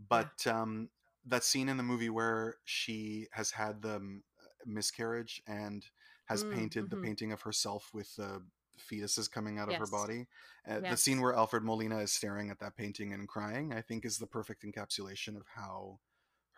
But 0.08 0.46
um, 0.46 0.90
that 1.26 1.44
scene 1.44 1.68
in 1.68 1.76
the 1.76 1.82
movie 1.82 2.10
where 2.10 2.56
she 2.64 3.28
has 3.32 3.52
had 3.52 3.82
the 3.82 3.96
um, 3.96 4.22
miscarriage 4.66 5.42
and 5.46 5.84
has 6.26 6.42
Mm, 6.42 6.44
painted 6.44 6.90
the 6.90 6.96
mhm. 6.96 7.08
painting 7.08 7.32
of 7.32 7.42
herself 7.42 7.90
with 7.92 8.14
the 8.16 8.42
fetuses 8.78 9.30
coming 9.30 9.58
out 9.58 9.68
of 9.68 9.76
her 9.76 9.86
body. 9.86 10.26
Uh, 10.68 10.80
The 10.80 10.96
scene 10.96 11.20
where 11.20 11.34
Alfred 11.34 11.64
Molina 11.64 11.98
is 11.98 12.12
staring 12.12 12.50
at 12.50 12.58
that 12.60 12.76
painting 12.76 13.12
and 13.12 13.28
crying, 13.28 13.72
I 13.72 13.80
think, 13.82 14.04
is 14.04 14.18
the 14.18 14.26
perfect 14.26 14.62
encapsulation 14.64 15.36
of 15.36 15.46
how 15.54 15.98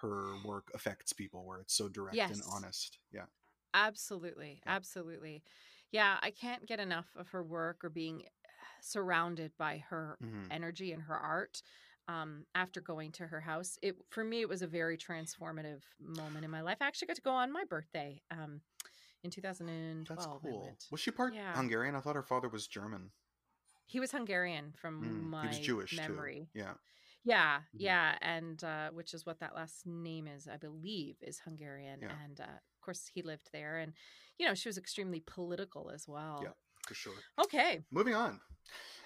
her 0.03 0.35
work 0.45 0.71
affects 0.75 1.13
people, 1.13 1.45
where 1.45 1.61
it's 1.61 1.75
so 1.75 1.89
direct 1.89 2.19
and 2.19 2.43
honest. 2.51 2.99
Yeah. 3.13 3.27
Absolutely. 3.75 4.61
Yeah. 4.67 4.75
Absolutely. 4.77 5.43
Yeah, 5.93 6.19
I 6.23 6.31
can't 6.31 6.67
get 6.67 6.81
enough 6.81 7.09
of 7.17 7.29
her 7.29 7.43
work 7.43 7.85
or 7.85 7.91
being 7.91 8.25
surrounded 8.81 9.53
by 9.59 9.79
her 9.89 10.19
Mhm. 10.23 10.51
energy 10.51 10.93
and 10.93 11.03
her 11.03 11.17
art. 11.17 11.63
Um, 12.09 12.47
after 12.57 12.81
going 12.81 13.13
to 13.13 13.27
her 13.29 13.41
house, 13.41 13.79
it 13.83 13.95
for 14.09 14.25
me 14.25 14.41
it 14.41 14.49
was 14.49 14.63
a 14.63 14.67
very 14.67 14.99
transformative 14.99 15.83
moment 16.01 16.45
in 16.45 16.51
my 16.51 16.61
life. 16.61 16.79
I 16.81 16.87
actually 16.87 17.07
got 17.07 17.17
to 17.17 17.23
go 17.23 17.31
on 17.31 17.53
my 17.53 17.63
birthday 17.65 18.21
um, 18.33 18.61
in 19.23 19.31
2012. 19.31 20.09
That's 20.09 20.27
cool. 20.43 20.77
Was 20.91 21.01
she 21.01 21.13
part 21.13 21.35
Yeah. 21.35 21.55
Hungarian? 21.55 21.95
I 21.95 22.01
thought 22.01 22.17
her 22.17 22.23
father 22.25 22.49
was 22.49 22.67
German. 22.67 23.11
He 23.87 24.01
was 24.01 24.11
Hungarian 24.13 24.73
from 24.77 25.03
Mm, 25.03 25.31
my 25.31 25.43
he 25.43 25.47
was 25.49 25.59
Jewish 25.59 25.97
memory. 25.97 26.49
too. 26.53 26.59
Yeah. 26.61 26.75
Yeah, 27.25 27.59
Mhm. 27.75 27.81
yeah, 27.81 28.19
and 28.23 28.63
uh, 28.65 28.91
which 28.91 29.13
is 29.15 29.27
what 29.27 29.41
that 29.41 29.55
last 29.55 29.87
name 29.87 30.27
is, 30.27 30.49
I 30.49 30.57
believe, 30.57 31.17
is 31.21 31.39
Hungarian. 31.41 32.01
Yeah. 32.03 32.13
And 32.25 32.41
uh, 32.41 32.45
of 32.45 32.81
course, 32.81 33.11
he 33.13 33.23
lived 33.23 33.51
there, 33.53 33.77
and 33.79 33.93
you 34.39 34.47
know, 34.47 34.55
she 34.55 34.69
was 34.69 34.79
extremely 34.79 35.21
political 35.21 35.91
as 35.91 36.09
well. 36.09 36.41
Yeah. 36.43 36.53
For 36.87 36.95
sure. 36.95 37.15
Okay. 37.39 37.85
Moving 37.91 38.15
on. 38.15 38.41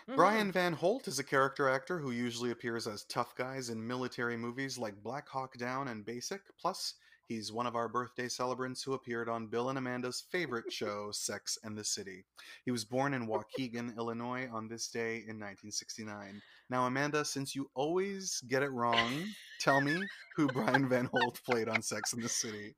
Mhm. 0.09 0.17
Brian 0.17 0.53
Van 0.53 0.75
Holt 0.75 1.09
is 1.09 1.19
a 1.19 1.25
character 1.25 1.69
actor 1.69 1.99
who 1.99 2.13
usually 2.13 2.51
appears 2.53 2.87
as 2.87 3.05
tough 3.07 3.35
guys 3.35 3.69
in 3.71 3.85
military 3.85 4.37
movies 4.37 4.79
like 4.79 5.03
Black 5.03 5.29
Hawk 5.29 5.57
Down 5.57 5.89
and 5.89 6.05
Basic. 6.05 6.41
Plus, 6.59 6.95
he's 7.27 7.51
one 7.51 7.67
of 7.67 7.75
our 7.75 7.89
birthday 7.89 8.29
celebrants 8.29 8.83
who 8.83 8.93
appeared 8.93 9.29
on 9.29 9.49
Bill 9.49 9.71
and 9.71 9.79
Amanda's 9.79 10.21
favorite 10.31 10.71
show, 10.71 11.11
Sex 11.11 11.59
and 11.65 11.77
the 11.77 11.83
City. 11.85 12.25
He 12.65 12.71
was 12.71 12.85
born 12.85 13.13
in 13.15 13.27
Waukegan, 13.29 13.97
Illinois 13.97 14.49
on 14.53 14.69
this 14.69 14.89
day 14.89 15.17
in 15.27 15.41
1969. 15.41 16.41
Now, 16.71 16.87
Amanda, 16.87 17.25
since 17.25 17.55
you 17.55 17.71
always 17.75 18.43
get 18.49 18.63
it 18.63 18.71
wrong, 18.71 19.25
tell 19.61 19.81
me 19.81 20.01
who 20.37 20.47
Brian 20.49 20.89
Van 20.89 21.09
Holt 21.13 21.41
played 21.45 21.69
on 21.69 21.83
Sex 21.83 22.13
and 22.15 22.23
the 22.23 22.29
City. 22.29 22.75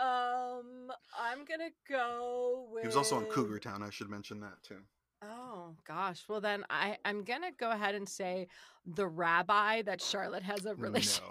Um, 0.00 0.90
I'm 1.18 1.44
gonna 1.44 1.70
go 1.88 2.68
with. 2.72 2.82
He 2.82 2.88
was 2.88 2.96
also 2.96 3.16
on 3.16 3.24
Cougar 3.26 3.58
Town, 3.60 3.82
I 3.82 3.90
should 3.90 4.10
mention 4.10 4.40
that 4.40 4.62
too. 4.62 4.78
Oh 5.22 5.74
gosh. 5.84 6.24
Well, 6.28 6.40
then 6.40 6.64
I 6.70 6.96
I'm 7.04 7.24
gonna 7.24 7.50
go 7.58 7.70
ahead 7.72 7.96
and 7.96 8.08
say 8.08 8.46
the 8.86 9.06
rabbi 9.08 9.82
that 9.82 10.00
Charlotte 10.00 10.44
has 10.44 10.64
a 10.64 10.74
relationship. 10.76 11.24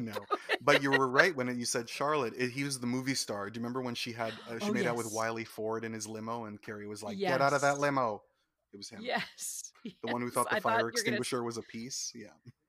No, 0.00 0.12
no. 0.12 0.18
But 0.64 0.80
you 0.80 0.92
were 0.92 1.08
right 1.08 1.34
when 1.34 1.58
you 1.58 1.64
said 1.64 1.88
Charlotte. 1.88 2.34
It, 2.36 2.50
he 2.50 2.62
was 2.62 2.78
the 2.78 2.86
movie 2.86 3.14
star. 3.16 3.50
Do 3.50 3.58
you 3.58 3.62
remember 3.62 3.80
when 3.80 3.96
she 3.96 4.12
had 4.12 4.32
uh, 4.48 4.58
she 4.60 4.70
Oh, 4.70 4.72
made 4.72 4.86
out 4.86 4.96
with. 4.96 5.10
Wiley 5.12 5.44
Ford 5.44 5.84
in 5.84 5.92
his 5.92 6.06
limo, 6.06 6.44
and 6.44 6.60
Carrie 6.62 6.86
was 6.86 7.02
like, 7.02 7.18
"Get 7.18 7.40
out 7.40 7.52
of 7.52 7.62
that 7.62 7.78
limo." 7.80 8.22
It 8.72 8.76
was 8.76 8.88
him. 8.90 9.00
Yes. 9.02 9.70
The 10.04 10.12
one 10.12 10.20
who 10.22 10.30
thought 10.30 10.48
the 10.48 10.56
I 10.56 10.60
fire 10.60 10.78
you 10.78 10.84
were 10.84 10.90
gonna- 10.90 10.92
extinguisher 10.92 11.42
was 11.42 11.56
a 11.56 11.62
piece. 11.62 12.12
Yeah, 12.14 12.28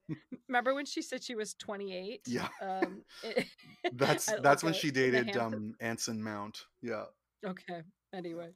Remember 0.47 0.73
when 0.73 0.85
she 0.85 1.01
said 1.03 1.23
she 1.23 1.35
was 1.35 1.53
28? 1.53 2.21
Yeah. 2.27 2.47
Um, 2.61 3.03
it- 3.23 3.47
that's 3.93 4.25
that's 4.41 4.63
when 4.63 4.73
a- 4.73 4.75
she 4.77 4.89
dated 4.89 5.37
um, 5.37 5.75
Anson 5.79 6.21
Mount. 6.23 6.65
Yeah. 6.81 7.03
Okay. 7.45 7.83
Anyway. 8.13 8.49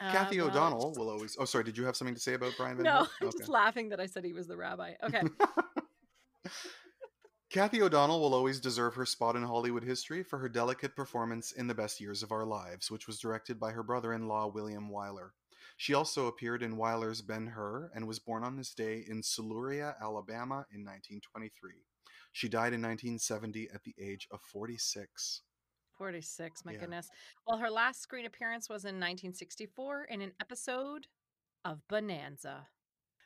Cathy 0.00 0.40
Uh, 0.40 0.46
O'Donnell 0.46 0.94
will 0.96 1.10
always. 1.10 1.36
Oh, 1.38 1.44
sorry. 1.44 1.64
Did 1.64 1.76
you 1.76 1.84
have 1.84 1.94
something 1.96 2.14
to 2.14 2.20
say 2.20 2.34
about 2.34 2.54
Brian 2.56 2.76
Van 2.76 2.84
No? 2.84 3.06
I'm 3.20 3.30
just 3.38 3.48
laughing 3.50 3.90
that 3.90 4.00
I 4.00 4.06
said 4.06 4.24
he 4.24 4.32
was 4.32 4.46
the 4.46 4.56
rabbi. 4.56 4.94
Okay. 5.04 5.22
Cathy 7.50 7.80
O'Donnell 7.80 8.20
will 8.20 8.34
always 8.34 8.60
deserve 8.60 8.94
her 8.94 9.06
spot 9.06 9.36
in 9.36 9.42
Hollywood 9.42 9.84
history 9.84 10.22
for 10.22 10.38
her 10.38 10.48
delicate 10.48 10.96
performance 10.96 11.52
in 11.52 11.66
The 11.66 11.74
Best 11.74 12.00
Years 12.00 12.22
of 12.22 12.32
Our 12.32 12.44
Lives, 12.44 12.90
which 12.90 13.06
was 13.06 13.18
directed 13.20 13.60
by 13.60 13.70
her 13.70 13.82
brother 13.82 14.12
in 14.14 14.26
law, 14.26 14.48
William 14.48 14.90
Wyler. 14.90 15.30
She 15.76 15.92
also 15.94 16.26
appeared 16.26 16.62
in 16.62 16.76
Wyler's 16.76 17.20
Ben 17.22 17.46
Hur 17.48 17.90
and 17.94 18.06
was 18.06 18.18
born 18.18 18.42
on 18.44 18.56
this 18.56 18.72
day 18.74 19.04
in 19.06 19.20
Siluria, 19.22 19.94
Alabama 20.00 20.64
in 20.72 20.84
1923. 20.84 21.84
She 22.32 22.48
died 22.48 22.72
in 22.72 22.82
1970 22.82 23.68
at 23.70 23.82
the 23.84 23.94
age 23.98 24.26
of 24.30 24.40
46. 24.42 25.42
46, 25.96 26.64
my 26.64 26.72
Yeah. 26.72 26.78
goodness. 26.80 27.08
Well, 27.46 27.58
her 27.58 27.70
last 27.70 28.00
screen 28.00 28.26
appearance 28.26 28.68
was 28.68 28.84
in 28.84 28.96
1964 29.00 30.04
in 30.04 30.20
an 30.22 30.32
episode 30.40 31.06
of 31.64 31.86
Bonanza. 31.88 32.68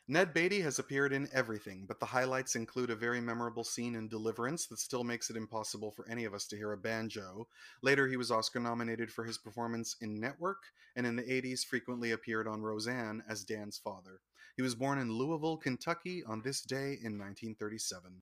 Ned 0.07 0.33
Beatty 0.33 0.61
has 0.61 0.79
appeared 0.79 1.13
in 1.13 1.29
everything, 1.31 1.85
but 1.87 1.99
the 1.99 2.05
highlights 2.05 2.55
include 2.55 2.89
a 2.89 2.95
very 2.95 3.21
memorable 3.21 3.63
scene 3.63 3.95
in 3.95 4.07
Deliverance 4.07 4.65
that 4.67 4.79
still 4.79 5.03
makes 5.03 5.29
it 5.29 5.37
impossible 5.37 5.91
for 5.91 6.07
any 6.09 6.25
of 6.25 6.33
us 6.33 6.47
to 6.47 6.57
hear 6.57 6.71
a 6.73 6.77
banjo. 6.77 7.47
Later, 7.81 8.07
he 8.07 8.17
was 8.17 8.31
Oscar 8.31 8.59
nominated 8.59 9.11
for 9.11 9.23
his 9.23 9.37
performance 9.37 9.95
in 10.01 10.19
Network, 10.19 10.63
and 10.95 11.05
in 11.05 11.15
the 11.15 11.23
80s 11.23 11.63
frequently 11.63 12.11
appeared 12.11 12.47
on 12.47 12.61
Roseanne 12.61 13.23
as 13.29 13.43
Dan's 13.43 13.77
father. 13.77 14.19
He 14.57 14.61
was 14.61 14.75
born 14.75 14.97
in 14.97 15.13
Louisville, 15.13 15.57
Kentucky 15.57 16.23
on 16.25 16.41
this 16.41 16.61
day 16.61 16.97
in 17.03 17.17
1937. 17.17 18.21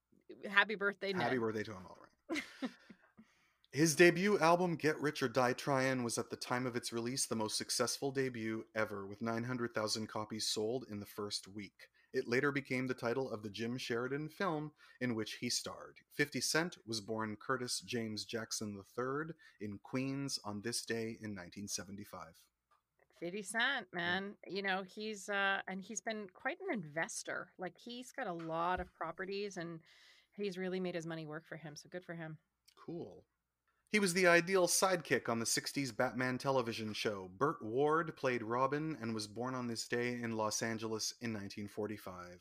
Happy 0.50 0.76
birthday, 0.76 1.12
Ned. 1.14 1.24
Happy 1.24 1.38
birthday 1.38 1.64
to 1.64 1.72
him, 1.72 1.86
all 1.90 1.98
right. 2.32 2.44
His 3.72 3.96
debut 3.96 4.40
album, 4.40 4.76
Get 4.76 5.00
Rich 5.00 5.22
or 5.22 5.28
Die 5.28 5.54
Tryin', 5.54 6.04
was 6.04 6.18
at 6.18 6.32
the 6.32 6.36
time 6.36 6.66
of 6.66 6.76
its 6.76 6.92
release 6.92 7.28
the 7.28 7.36
most 7.36 7.56
successful 7.56 8.12
debut 8.12 8.66
ever, 8.74 9.06
with 9.06 9.22
900,000 9.22 10.08
copies 10.08 10.48
sold 10.48 10.86
in 10.90 11.00
the 11.00 11.06
first 11.06 11.48
week. 11.48 11.88
It 12.12 12.28
later 12.28 12.52
became 12.52 12.88
the 12.88 12.96
title 12.96 13.30
of 13.30 13.44
the 13.44 13.50
Jim 13.50 13.78
Sheridan 13.78 14.30
film 14.30 14.72
in 15.02 15.14
which 15.14 15.34
he 15.34 15.52
starred. 15.52 15.98
50 16.16 16.42
Cent 16.42 16.78
was 16.88 17.00
born 17.00 17.38
Curtis 17.40 17.82
James 17.82 18.26
Jackson 18.26 18.76
III 18.98 19.36
in 19.62 19.78
Queens 19.84 20.40
on 20.44 20.62
this 20.64 20.84
day 20.84 21.20
in 21.22 21.36
1975. 21.36 22.22
50 23.20 23.44
Cent, 23.44 23.88
man. 23.94 24.34
You 24.48 24.64
know, 24.64 24.82
he's 24.82 25.30
uh 25.30 25.60
and 25.68 25.84
he's 25.84 26.02
been 26.02 26.26
quite 26.34 26.58
an 26.68 26.74
investor. 26.74 27.52
Like 27.60 27.78
he's 27.78 28.12
got 28.12 28.26
a 28.26 28.34
lot 28.34 28.80
of 28.80 28.92
properties 28.96 29.58
and 29.58 29.80
he's 30.36 30.58
really 30.58 30.80
made 30.80 30.96
his 30.96 31.06
money 31.06 31.26
work 31.26 31.46
for 31.48 31.58
him. 31.58 31.76
So 31.76 31.90
good 31.92 32.06
for 32.06 32.16
him. 32.16 32.38
Cool. 32.76 33.24
He 33.92 34.00
was 34.00 34.14
the 34.14 34.28
ideal 34.28 34.68
sidekick 34.68 35.30
on 35.30 35.40
the 35.40 35.46
60s 35.46 35.96
Batman 35.96 36.38
television 36.38 36.94
show. 36.94 37.32
Burt 37.38 37.58
Ward 37.64 38.16
played 38.16 38.44
Robin 38.44 38.96
and 39.02 39.16
was 39.16 39.28
born 39.28 39.56
on 39.56 39.68
this 39.68 39.88
day 39.88 40.20
in 40.22 40.38
Los 40.38 40.62
Angeles 40.62 41.16
in 41.22 41.32
1945. 41.34 42.40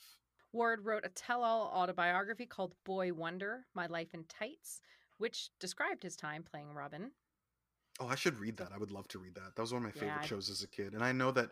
Ward 0.52 0.85
wrote 0.85 1.07
a 1.07 1.09
tell 1.11 1.43
all 1.43 1.71
autobiography 1.75 2.45
called 2.45 2.75
Boy 2.85 3.12
Wonder 3.14 3.64
My 3.75 3.87
Life 3.87 4.12
in 4.12 4.25
Tights, 4.25 4.81
which 5.17 5.49
described 5.59 6.02
his 6.02 6.17
time 6.17 6.43
playing 6.43 6.69
Robin. 6.75 7.12
Oh, 7.99 8.07
I 8.09 8.14
should 8.14 8.38
read 8.38 8.59
that. 8.59 8.69
I 8.75 8.78
would 8.78 8.93
love 8.93 9.09
to 9.09 9.19
read 9.19 9.35
that. 9.37 9.57
That 9.57 9.62
was 9.62 9.73
one 9.73 9.83
of 9.83 9.87
my 9.87 9.93
favorite 9.93 10.17
Yeah, 10.17 10.23
I- 10.23 10.26
shows 10.26 10.50
as 10.50 10.62
a 10.62 10.69
kid. 10.69 10.93
And 10.93 11.02
I 11.02 11.12
know 11.12 11.31
that 11.33 11.47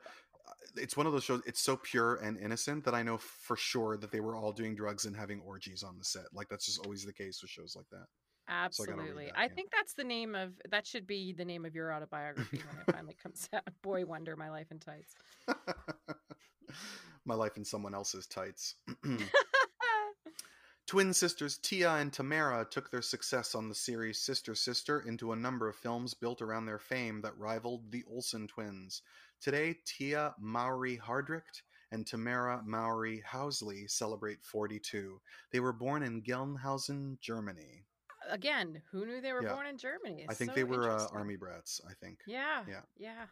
uh, 0.47 0.53
it's 0.77 0.97
one 0.97 1.07
of 1.07 1.13
those 1.15 1.25
shows, 1.25 1.41
it's 1.47 1.61
so 1.61 1.77
pure 1.77 2.17
and 2.17 2.39
innocent 2.39 2.85
that 2.85 2.95
I 2.95 3.03
know 3.03 3.17
for 3.17 3.57
sure 3.57 3.97
that 3.97 4.13
they 4.13 4.21
were 4.21 4.37
all 4.37 4.53
doing 4.53 4.75
drugs 4.75 5.07
and 5.07 5.17
having 5.17 5.41
orgies 5.41 5.83
on 5.83 5.97
the 5.97 6.05
set. 6.05 6.27
Like, 6.35 6.49
that's 6.51 6.67
just 6.67 6.85
always 6.85 7.03
the 7.05 7.15
case 7.15 7.41
with 7.41 7.51
shows 7.51 7.75
like 7.75 7.89
that. 7.91 8.07
So 8.49 8.53
I 8.53 8.65
Absolutely. 8.65 9.27
that, 9.27 9.39
I 9.39 9.43
yeah. 9.45 9.49
think 9.55 9.71
that's 9.73 9.95
the 9.95 10.05
name 10.05 10.35
of 10.35 10.53
that 10.71 10.87
should 10.87 11.07
be 11.07 11.33
the 11.33 11.45
name 11.45 11.65
of 11.65 11.75
your 11.75 11.93
autobiography 11.93 12.59
when 12.59 12.81
it 12.81 12.87
finally 12.93 13.17
comes 13.21 13.49
out. 13.53 13.63
Boy 13.83 14.05
Wonder 14.05 14.37
My 14.37 14.51
Life 14.51 14.71
in 14.71 14.79
Tights. 14.79 15.15
my 17.25 17.35
life 17.35 17.57
in 17.57 17.65
someone 17.65 17.95
else's 17.95 18.27
tights. 18.27 18.77
Twin 20.87 21.13
sisters 21.13 21.59
Tia 21.59 21.95
and 21.95 22.13
Tamara 22.13 22.65
took 22.71 22.91
their 22.91 23.03
success 23.03 23.57
on 23.57 23.69
the 23.69 23.75
series 23.75 24.21
Sister 24.21 24.55
Sister 24.55 25.01
into 25.01 25.33
a 25.33 25.37
number 25.37 25.69
of 25.69 25.75
films 25.75 26.15
built 26.15 26.41
around 26.41 26.67
their 26.67 26.79
fame 26.79 27.21
that 27.23 27.37
rivaled 27.37 27.91
the 27.91 28.05
Olsen 28.09 28.47
twins. 28.47 29.03
Today, 29.41 29.77
Tia 29.85 30.35
Mowry 30.39 30.97
Hardrict 30.97 31.63
and 31.91 32.07
Tamara 32.07 32.63
Mowry 32.65 33.23
Housley 33.29 33.91
celebrate 33.91 34.45
42. 34.45 35.21
They 35.51 35.61
were 35.61 35.73
born 35.73 36.05
in 36.05 36.23
Gelnhausen, 36.23 37.19
Germany. 37.21 37.85
Again, 38.29 38.83
who 38.91 39.07
knew 39.07 39.21
they 39.21 39.33
were 39.33 39.43
Yeah. 39.43 39.55
born 39.55 39.67
in 39.67 39.77
Germany? 39.79 40.27
I 40.29 40.35
think 40.35 40.51
so 40.51 40.55
they 40.55 40.65
were 40.65 40.91
uh, 40.91 41.07
army 41.13 41.37
brats, 41.37 41.81
I 41.89 41.95
think. 41.95 42.21
Yeah, 42.27 42.65
Yeah. 42.69 42.83
yeah, 42.97 43.27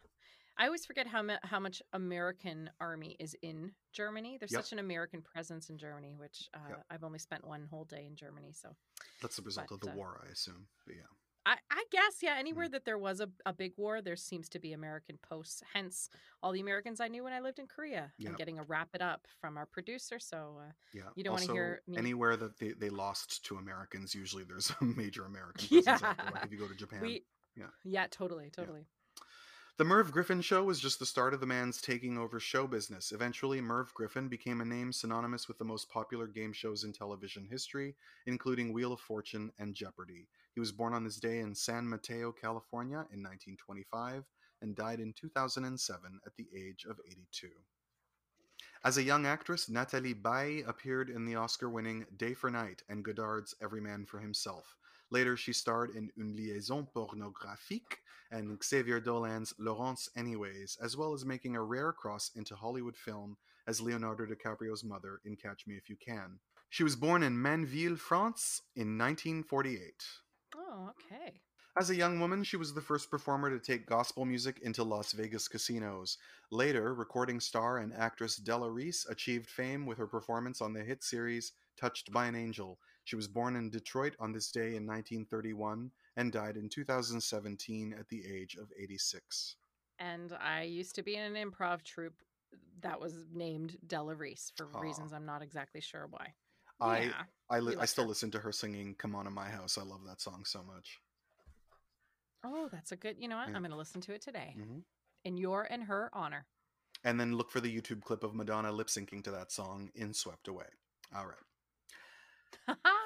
I 0.57 0.67
always 0.67 0.87
forget 0.87 1.07
how 1.07 1.23
mu- 1.23 1.37
how 1.43 1.59
much 1.59 1.83
American 1.93 2.71
army 2.81 3.17
is 3.19 3.35
in 3.43 3.75
Germany. 3.93 4.39
There's 4.39 4.53
Yep. 4.53 4.63
such 4.65 4.73
an 4.73 4.79
American 4.79 5.21
presence 5.23 5.69
in 5.71 5.79
Germany, 5.79 6.15
which 6.17 6.49
uh, 6.55 6.59
Yep. 6.69 6.87
I've 6.91 7.05
only 7.05 7.19
spent 7.19 7.45
one 7.45 7.67
whole 7.67 7.85
day 7.85 8.07
in 8.07 8.15
Germany. 8.17 8.53
So 8.53 8.77
That's 9.21 9.37
the 9.37 9.43
result 9.43 9.69
But, 9.69 9.75
of 9.77 9.81
the 9.81 9.91
uh, 9.91 9.97
war, 9.97 10.21
I 10.25 10.31
assume. 10.31 10.69
But 10.87 10.97
yeah. 10.97 11.03
I, 11.47 11.57
I 11.71 11.85
guess 11.91 12.23
yeah, 12.23 12.37
Mm. 12.37 12.39
anywhere 12.41 12.69
that 12.71 12.85
there 12.85 12.99
was 12.99 13.21
a, 13.21 13.29
a 13.45 13.53
big 13.53 13.73
war, 13.77 14.01
there 14.01 14.17
seems 14.17 14.49
to 14.51 14.59
be 14.59 14.73
American 14.73 15.19
posts. 15.23 15.63
Hence, 15.73 16.09
all 16.43 16.53
the 16.53 16.61
Americans 16.61 17.01
I 17.01 17.09
knew 17.09 17.25
when 17.25 17.33
I 17.33 17.41
lived 17.41 17.59
in 17.59 17.67
Korea. 17.67 18.13
I'm 18.27 18.35
getting 18.35 18.59
a 18.59 18.63
wrap 18.63 18.89
it 18.95 19.03
up 19.03 19.27
from 19.41 19.57
our 19.57 19.67
producer. 19.67 20.19
So 20.19 20.57
uh, 20.61 20.73
Yeah. 20.93 21.03
You 21.17 21.25
don't 21.25 21.35
wanna 21.35 21.53
hear 21.53 21.83
me- 21.87 21.99
anywhere 21.99 22.37
that 22.37 22.59
they, 22.59 22.71
they 22.73 22.89
lost 22.91 23.45
to 23.47 23.57
Americans, 23.57 24.15
usually 24.15 24.45
there's 24.45 24.71
a 24.81 24.85
major 24.85 25.25
American 25.27 25.69
presence 25.83 26.03
out. 26.03 26.17
Like 26.19 26.35
Yeah. 26.35 26.45
if 26.45 26.53
you 26.53 26.59
go 26.59 26.67
to 26.69 26.75
Japan. 26.75 27.01
we, 27.03 27.25
yeah. 27.57 27.67
yeah, 27.85 28.07
totally, 28.11 28.51
totally. 28.51 28.87
The 29.77 29.85
Merv 29.85 30.13
Griffin 30.13 30.41
show 30.41 30.63
was 30.63 30.79
just 30.79 31.01
the 31.01 31.07
start 31.07 31.35
of 31.35 31.41
the 31.41 31.47
man's 31.47 31.81
taking 31.81 32.17
over 32.17 32.39
show 32.39 32.69
business. 32.69 33.11
Eventually, 33.11 33.61
Merv 33.61 33.93
Griffin 33.93 34.29
became 34.29 34.61
a 34.61 34.65
name 34.65 34.93
synonymous 34.93 35.49
with 35.49 35.59
the 35.59 35.65
most 35.65 35.91
popular 35.91 36.29
game 36.29 36.53
shows 36.53 36.85
in 36.85 36.93
television 36.93 37.49
history, 37.51 37.97
including 38.27 38.73
Wheel 38.73 38.93
of 38.93 39.01
Fortune 39.01 39.51
and 39.59 39.75
Jeopardy. 39.75 40.29
He 40.55 40.61
was 40.61 40.71
born 40.71 40.95
on 40.95 41.03
this 41.03 41.17
day 41.17 41.41
in 41.41 41.57
San 41.57 41.89
Mateo, 41.89 42.31
California 42.31 42.99
in 43.13 43.21
1925 43.21 44.23
and 44.63 44.77
died 44.77 45.01
in 45.01 45.13
2007 45.13 46.21
at 46.25 46.37
the 46.37 46.47
age 46.57 46.87
of 46.89 47.01
82. 47.11 47.51
As 48.85 48.97
a 48.97 49.03
young 49.03 49.27
actress, 49.27 49.69
Nathalie 49.69 50.13
Baye 50.13 50.63
appeared 50.69 51.11
in 51.11 51.25
the 51.25 51.35
Oscar 51.35 51.69
winning 51.69 52.07
Day 52.17 52.35
for 52.35 52.49
Night 52.49 52.85
and 52.89 53.05
Godard's 53.05 53.57
Every 53.61 53.81
Man 53.81 54.07
for 54.07 54.21
Himself. 54.21 54.77
Later, 55.11 55.37
she 55.37 55.53
starred 55.53 55.97
in 55.97 56.13
Une 56.17 56.37
liaison 56.37 56.87
pornographique 56.95 58.04
and 58.31 58.63
Xavier 58.63 59.01
Dolan's 59.01 59.55
Laurence 59.59 60.09
Anyways, 60.17 60.79
as 60.83 60.97
well 60.97 61.13
as 61.13 61.25
making 61.25 61.57
a 61.57 61.63
rare 61.63 61.93
cross 61.93 62.31
into 62.35 62.55
Hollywood 62.55 62.97
film 62.97 63.37
as 63.67 63.81
Leonardo 63.81 64.27
DiCaprio's 64.27 64.85
mother 64.85 65.21
in 65.25 65.37
Catch 65.37 65.67
Me 65.67 65.75
If 65.75 65.89
You 65.89 65.97
Can. 65.97 66.39
She 66.71 66.83
was 66.83 66.97
born 66.97 67.23
in 67.23 67.37
Mainneville, 67.37 67.99
France 67.99 68.63
in 68.75 68.99
1948. 68.99 70.05
Oh, 70.57 70.91
okay. 70.91 71.41
As 71.77 71.91
a 71.91 71.97
young 71.97 72.21
woman, 72.21 72.45
she 72.45 72.57
was 72.57 72.73
the 72.73 72.81
first 72.81 73.11
performer 73.11 73.51
to 73.51 73.59
take 73.59 73.87
gospel 73.87 74.25
music 74.25 74.61
into 74.63 74.85
Las 74.85 75.13
Vegas 75.13 75.49
casinos. 75.49 76.19
Later, 76.53 76.95
recording 76.95 77.41
star 77.41 77.79
and 77.79 77.93
actress 77.93 78.37
Della 78.37 78.71
Reese 78.71 79.07
achieved 79.11 79.49
fame 79.49 79.85
with 79.85 79.99
her 79.99 80.07
performance 80.07 80.61
on 80.61 80.73
the 80.73 80.85
hit 80.85 81.03
series 81.03 81.53
Touched 81.77 82.13
by 82.13 82.27
an 82.27 82.37
Angel. 82.37 82.79
She 83.03 83.17
was 83.17 83.27
born 83.27 83.57
in 83.57 83.71
Detroit 83.71 84.15
on 84.21 84.33
this 84.33 84.53
day 84.53 84.77
in 84.77 84.87
1931 84.87 85.91
and 86.17 86.33
died 86.33 86.57
in 86.57 86.69
2017 86.69 87.95
at 87.99 88.09
the 88.09 88.23
age 88.27 88.57
of 88.57 88.71
86. 88.79 89.57
And 89.99 90.37
I 90.41 90.63
used 90.63 90.95
to 90.97 91.03
be 91.03 91.17
in 91.17 91.37
an 91.37 91.51
improv 91.51 91.83
troupe 91.83 92.15
that 92.81 93.01
was 93.01 93.15
named 93.33 93.77
Della 93.87 94.15
Reese 94.15 94.53
for 94.57 94.69
Aw. 94.75 94.81
reasons 94.81 95.13
I'm 95.13 95.27
not 95.27 95.43
exactly 95.43 95.81
sure 95.81 96.07
why. 96.11 96.35
I 96.81 96.99
yeah. 97.03 97.13
I, 97.51 97.61
li- 97.61 97.77
I 97.79 97.85
still 97.85 98.05
her. 98.05 98.09
listen 98.09 98.31
to 98.33 98.39
her 98.41 98.53
singing 98.53 98.95
"Come 98.99 99.15
On 99.15 99.27
in 99.27 99.33
My 99.33 99.49
House." 99.49 99.79
I 99.79 99.83
love 99.83 100.01
that 100.07 100.21
song 100.21 100.45
so 100.45 100.63
much. 100.63 100.99
Oh, 102.45 102.69
that's 102.71 102.93
a 102.93 102.97
good. 102.97 103.17
You 103.19 103.29
know 103.29 103.37
what? 103.37 103.49
Yeah. 103.49 103.55
I'm 103.55 103.63
going 103.63 103.71
to 103.71 103.77
listen 103.77 104.01
to 104.03 104.13
it 104.13 104.23
today 104.23 104.55
hmm 104.57 104.81
in 105.25 105.39
your 105.39 105.67
and 105.71 105.83
her 105.85 106.11
honor. 106.13 106.47
And 107.03 107.19
then 107.19 107.35
look 107.35 107.51
for 107.51 107.61
the 107.61 107.75
YouTube 107.75 108.03
clip 108.03 108.23
of 108.23 108.35
Madonna 108.35 108.71
lip 108.71 108.89
syncing 108.89 109.25
to 109.25 109.31
that 109.31 109.53
song 109.53 109.91
in 109.95 110.13
"Swept 110.13 110.49
Away." 110.49 110.67
All 111.15 111.27
right. 111.27 112.77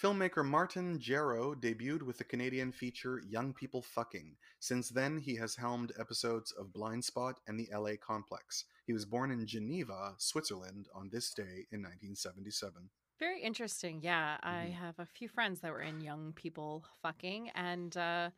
Filmmaker 0.00 0.44
Martin 0.44 0.98
Gero 0.98 1.54
debuted 1.54 2.02
with 2.02 2.16
the 2.16 2.24
Canadian 2.24 2.72
feature 2.72 3.20
Young 3.28 3.52
People 3.52 3.82
Fucking. 3.82 4.34
Since 4.58 4.88
then, 4.88 5.18
he 5.18 5.34
has 5.36 5.54
helmed 5.56 5.92
episodes 5.98 6.52
of 6.52 6.72
Blind 6.72 7.04
Spot 7.04 7.38
and 7.46 7.58
the 7.60 7.68
LA 7.70 7.96
Complex. 8.00 8.64
He 8.86 8.94
was 8.94 9.04
born 9.04 9.30
in 9.30 9.46
Geneva, 9.46 10.14
Switzerland, 10.16 10.88
on 10.94 11.10
this 11.12 11.34
day 11.34 11.66
in 11.70 11.82
1977. 11.82 12.88
Very 13.18 13.42
interesting. 13.42 14.00
Yeah, 14.00 14.38
I 14.42 14.68
Mhm. 14.70 14.72
have 14.74 14.98
a 14.98 15.04
few 15.04 15.28
friends 15.28 15.60
that 15.60 15.70
were 15.72 15.82
in 15.82 16.00
Young 16.00 16.32
People 16.32 16.86
Fucking 17.02 17.50
and 17.50 17.94
uh 17.96 18.30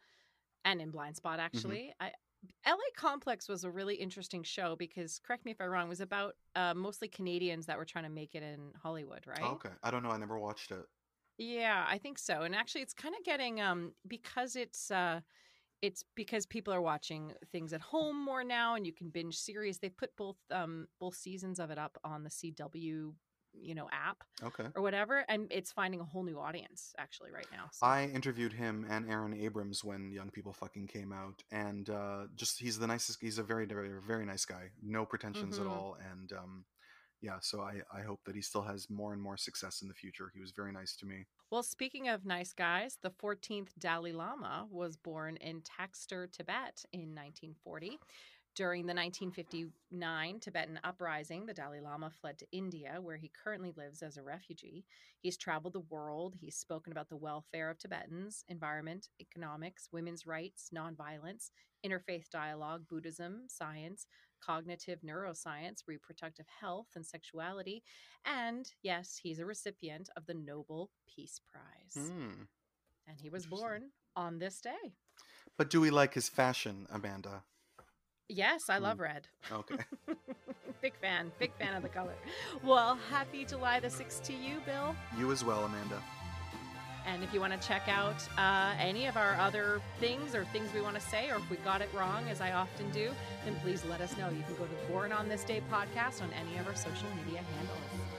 and 0.65 0.81
in 0.81 0.91
Blind 0.91 1.17
Spot 1.17 1.39
Mm-hmm. 1.39 1.47
actually. 1.47 1.95
I 2.01 2.13
LA 2.67 2.91
Complex 2.97 3.49
was 3.49 3.63
a 3.63 3.71
really 3.71 3.95
interesting 3.95 4.43
show 4.43 4.75
because 4.75 5.21
correct 5.21 5.45
me 5.45 5.53
if 5.53 5.61
I'm 5.61 5.71
wrong, 5.71 5.89
was 5.89 6.01
about 6.01 6.35
uh, 6.57 6.75
mostly 6.75 7.07
Canadians 7.07 7.67
that 7.67 7.79
were 7.79 7.85
trying 7.85 8.03
to 8.03 8.11
make 8.11 8.35
it 8.35 8.43
in 8.43 8.73
Hollywood, 8.83 9.25
right? 9.29 9.43
Okay, 9.43 9.71
I 9.85 9.93
don't 9.93 10.03
know. 10.03 10.11
I 10.11 10.17
never 10.17 10.41
watched 10.41 10.73
it. 10.73 10.85
Yeah, 11.39 11.85
I 11.89 11.99
think 11.99 12.19
so. 12.19 12.43
And 12.43 12.55
actually 12.55 12.83
it's 12.83 12.95
kind 12.95 13.15
of 13.19 13.25
getting 13.25 13.61
um 13.61 13.93
because 14.07 14.57
it's 14.57 14.91
uh 14.91 15.21
it's 15.81 16.05
because 16.15 16.47
people 16.47 16.73
are 16.73 16.81
watching 16.83 17.33
things 17.51 17.73
at 17.73 17.81
home 17.81 18.23
more 18.25 18.45
now 18.45 18.77
and 18.77 18.87
you 18.87 18.93
can 18.93 19.09
binge 19.11 19.37
series. 19.37 19.79
They 19.79 19.89
put 19.89 20.15
both 20.17 20.37
um 20.51 20.87
both 21.01 21.15
seasons 21.17 21.59
of 21.59 21.71
it 21.71 21.79
up 21.79 21.99
on 22.05 22.23
the 22.23 22.31
CW, 22.31 23.15
you 23.55 23.75
know, 23.75 23.89
app 23.93 24.23
Okay. 24.43 24.67
or 24.77 24.83
whatever 24.83 25.25
and 25.29 25.49
it's 25.51 25.73
finding 25.73 26.01
a 26.01 26.05
whole 26.05 26.23
new 26.25 26.39
audience 26.39 26.95
actually 26.99 27.31
right 27.33 27.49
now. 27.51 27.69
So 27.73 27.87
I 27.87 28.05
interviewed 28.05 28.53
him 28.53 28.87
and 28.89 29.11
Aaron 29.11 29.35
Abrams 29.35 29.83
when 29.83 30.11
Young 30.13 30.31
People 30.31 30.53
Fucking 30.53 30.87
came 30.87 31.13
out, 31.13 31.43
and 31.51 31.91
uh, 31.91 32.27
just 32.37 32.61
he's 32.61 32.79
the 32.79 32.87
nicest. 32.87 33.21
He's 33.21 33.39
a 33.39 33.43
very, 33.43 33.67
very, 33.67 33.91
very 34.07 34.25
nice 34.25 34.45
guy. 34.45 34.71
No 34.83 35.05
pretensions 35.05 35.57
Mhm. 35.57 35.63
at 35.63 35.67
all, 35.67 35.97
and 36.13 36.33
um, 36.33 36.65
yeah. 37.23 37.37
So 37.41 37.61
I, 37.61 37.81
I 37.97 38.03
hope 38.03 38.21
that 38.27 38.35
he 38.35 38.43
still 38.43 38.63
has 38.63 38.91
more 38.91 39.13
and 39.13 39.23
more 39.23 39.37
success 39.37 39.81
in 39.81 39.89
the 39.89 39.95
future. 39.95 40.31
He 40.35 40.41
was 40.41 40.51
very 40.51 40.73
nice 40.73 40.97
to 40.97 41.07
me. 41.07 41.27
Well, 41.51 41.63
speaking 41.63 42.09
of 42.09 42.27
nice 42.27 42.53
guys, 42.53 42.99
the 43.01 43.11
14th 43.11 43.69
Dalai 43.79 44.13
Lama 44.13 44.67
was 44.71 44.97
born 44.97 45.37
in 45.37 45.63
Taktser, 45.63 46.31
Tibet 46.31 46.85
in 46.93 47.15
1940. 47.15 47.99
During 48.55 48.83
the 48.83 48.93
1959 48.93 50.41
Tibetan 50.41 50.79
uprising, 50.85 51.47
the 51.47 51.55
Dalai 51.55 51.81
Lama 51.81 52.11
fled 52.11 52.39
to 52.39 52.47
India, 52.53 52.99
where 53.01 53.17
he 53.17 53.31
currently 53.43 53.73
lives 53.79 54.03
as 54.03 54.19
a 54.19 54.23
refugee. 54.23 54.85
He's 55.21 55.39
traveled 55.39 55.73
the 55.73 55.81
world. 55.81 56.35
He's 56.39 56.57
spoken 56.57 56.93
about 56.93 57.09
the 57.09 57.17
welfare 57.17 57.71
of 57.71 57.79
Tibetans, 57.79 58.45
environment, 58.49 59.09
economics, 59.21 59.89
women's 59.91 60.27
rights, 60.27 60.69
nonviolence, 60.75 61.51
interfaith 61.87 62.29
dialogue, 62.29 62.83
Buddhism, 62.91 63.45
science, 63.49 64.07
cognitive 64.45 65.01
neuroscience, 65.03 65.83
reproductive 65.87 66.47
health, 66.61 66.89
and 66.97 67.05
sexuality. 67.07 67.83
And 68.25 68.71
yes, 68.83 69.19
he's 69.23 69.39
a 69.39 69.47
recipient 69.47 70.09
of 70.17 70.27
the 70.27 70.35
Nobel 70.35 70.91
Peace 71.07 71.41
Prize. 71.51 72.09
Hmm. 72.09 72.43
And 73.09 73.21
he 73.21 73.31
was 73.31 73.47
born 73.47 73.91
on 74.17 74.39
this 74.39 74.61
day. 74.61 74.95
But 75.59 75.71
do 75.71 75.81
we 75.81 75.91
like 75.91 76.15
his 76.15 76.29
fashion, 76.29 76.87
Amanda? 76.91 77.43
Yes, 78.29 78.69
I 78.71 78.77
Hmm. 78.79 78.85
love 78.85 79.01
red. 79.01 79.29
Okay. 79.51 79.77
big 80.83 80.95
fan, 81.01 81.31
big 81.39 81.53
fan 81.59 81.75
of 81.75 81.83
the 81.83 81.89
color. 81.89 82.15
Well, 82.63 82.97
happy 83.11 83.45
July 83.45 83.81
the 83.81 83.89
6th 83.91 84.23
to 84.25 84.33
you, 84.33 84.61
Bill. 84.65 84.95
you 85.19 85.31
as 85.33 85.45
well, 85.45 85.65
Amanda. 85.65 86.01
And 87.07 87.23
if 87.25 87.35
you 87.35 87.41
want 87.41 87.61
to 87.61 87.69
check 87.69 87.89
out 87.89 88.17
uh, 88.39 88.75
any 88.79 89.07
of 89.07 89.17
our 89.17 89.35
other 89.37 89.81
things 89.99 90.35
or 90.35 90.45
things 90.47 90.73
we 90.75 90.81
want 90.81 90.95
to 90.95 91.01
say, 91.01 91.31
or 91.31 91.37
if 91.37 91.51
we 91.51 91.57
got 91.59 91.81
it 91.81 91.91
wrong, 91.95 92.25
as 92.29 92.41
I 92.41 92.53
often 92.53 92.91
do, 92.91 93.11
then 93.45 93.55
please 93.63 93.85
let 93.85 94.01
us 94.01 94.17
know. 94.17 94.29
You 94.29 94.43
can 94.45 94.57
go 94.57 94.65
to 94.65 94.93
Born 94.93 95.13
on 95.13 95.29
This 95.29 95.45
Day 95.45 95.63
podcast 95.71 96.23
on 96.23 96.31
any 96.33 96.59
of 96.59 96.67
our 96.67 96.75
social 96.75 97.09
media 97.25 97.43
handles. 97.57 98.12